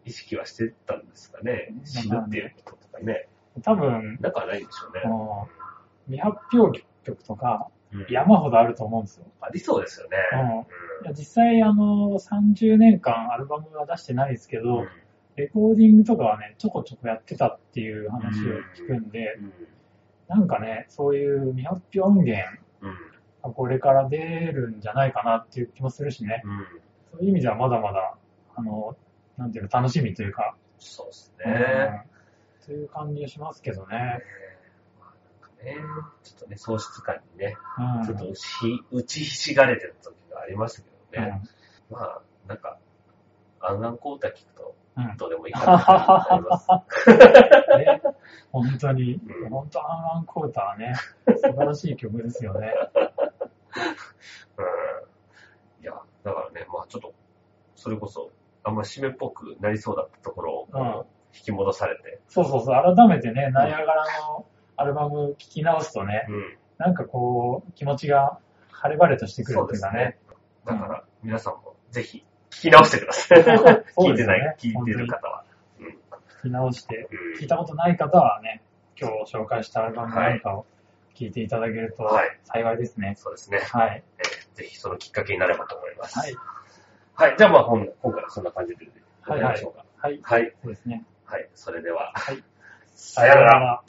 [0.05, 1.75] 意識はしてたんですかね。
[1.85, 3.29] 死ぬっていうこととかね。
[3.63, 5.03] 多分、なんかないんでしょうね。
[5.05, 5.49] あの
[6.07, 9.27] 未発表曲とかうん山ほどあると思うんですよ。
[9.41, 10.17] ありそうですよね。
[11.17, 14.87] 実際あの、30年間アルバムは出してないですけうんど、
[15.37, 19.53] レコーディングとかはね、ちょこちょこやってたっていう話を聞くんで、うん
[20.27, 22.43] なんかね、そういう未発表音源
[22.81, 22.95] うん
[23.43, 26.43] がこれから出るんじゃないかなっていう気もするしね。
[26.45, 26.67] うん
[27.13, 28.17] そういう意味ではまだまだ、
[28.57, 28.97] あの、
[29.37, 32.07] なんていうか楽しみというか、そうですうんね。
[32.65, 34.21] という感じがしますけどね。
[35.65, 35.77] ね、
[36.23, 38.05] ちょっとね、喪失感にね、うん。
[38.05, 38.27] ちょっと
[38.93, 41.43] 打ちひしがれてる時がありましたけどね。
[41.91, 42.79] まあ、なんか、
[43.61, 45.05] アンランコータ聞くと、うん。
[45.05, 45.17] うん。
[45.17, 46.69] どうでもいいかなと思います。
[47.79, 48.03] ね、
[48.53, 50.95] 本当にう、ん本当アンランコータはね、
[51.37, 52.75] 素晴らしい曲ですよね。
[54.59, 54.63] う
[55.81, 55.83] ん。
[55.83, 57.15] いや、だからね、まあちょっと、
[57.75, 58.31] それこそ、
[58.65, 61.05] あんま締めっぽくなりそうだったところを、うん
[61.37, 64.47] 引き戻されて、そうそうそう、改めてね、ナイアガラの
[64.77, 66.57] アルバム聴き直すとね、うん。
[66.79, 68.39] なんかこう、気持ちが
[68.71, 70.17] 晴れ晴れとしてくるっていうかね。
[70.65, 73.39] だから、皆さんもぜひ、聞き直してください。
[73.99, 75.45] 聞いてない、聞いてる方は。
[76.43, 78.63] 聞き直して、うん聞いたことない方はね、
[78.97, 80.67] 今日紹介したアルバムなんかを
[81.17, 83.15] 聞いていただけるとはい幸いですね。
[83.17, 83.59] そうですね。
[83.59, 84.05] はい。
[84.19, 86.17] えーぜひそのきっかけになればと思います。
[86.17, 86.35] はい。
[87.17, 87.37] はい。
[87.39, 88.87] じゃあまあ、今回はそんな感じで
[89.27, 89.43] ござい。
[89.43, 90.21] はい。
[90.23, 90.55] はい。
[90.63, 91.05] そうですね。
[91.25, 91.49] はい。
[91.55, 92.43] それでは、はい。
[92.95, 93.61] さようなら。
[93.61, 93.83] ら。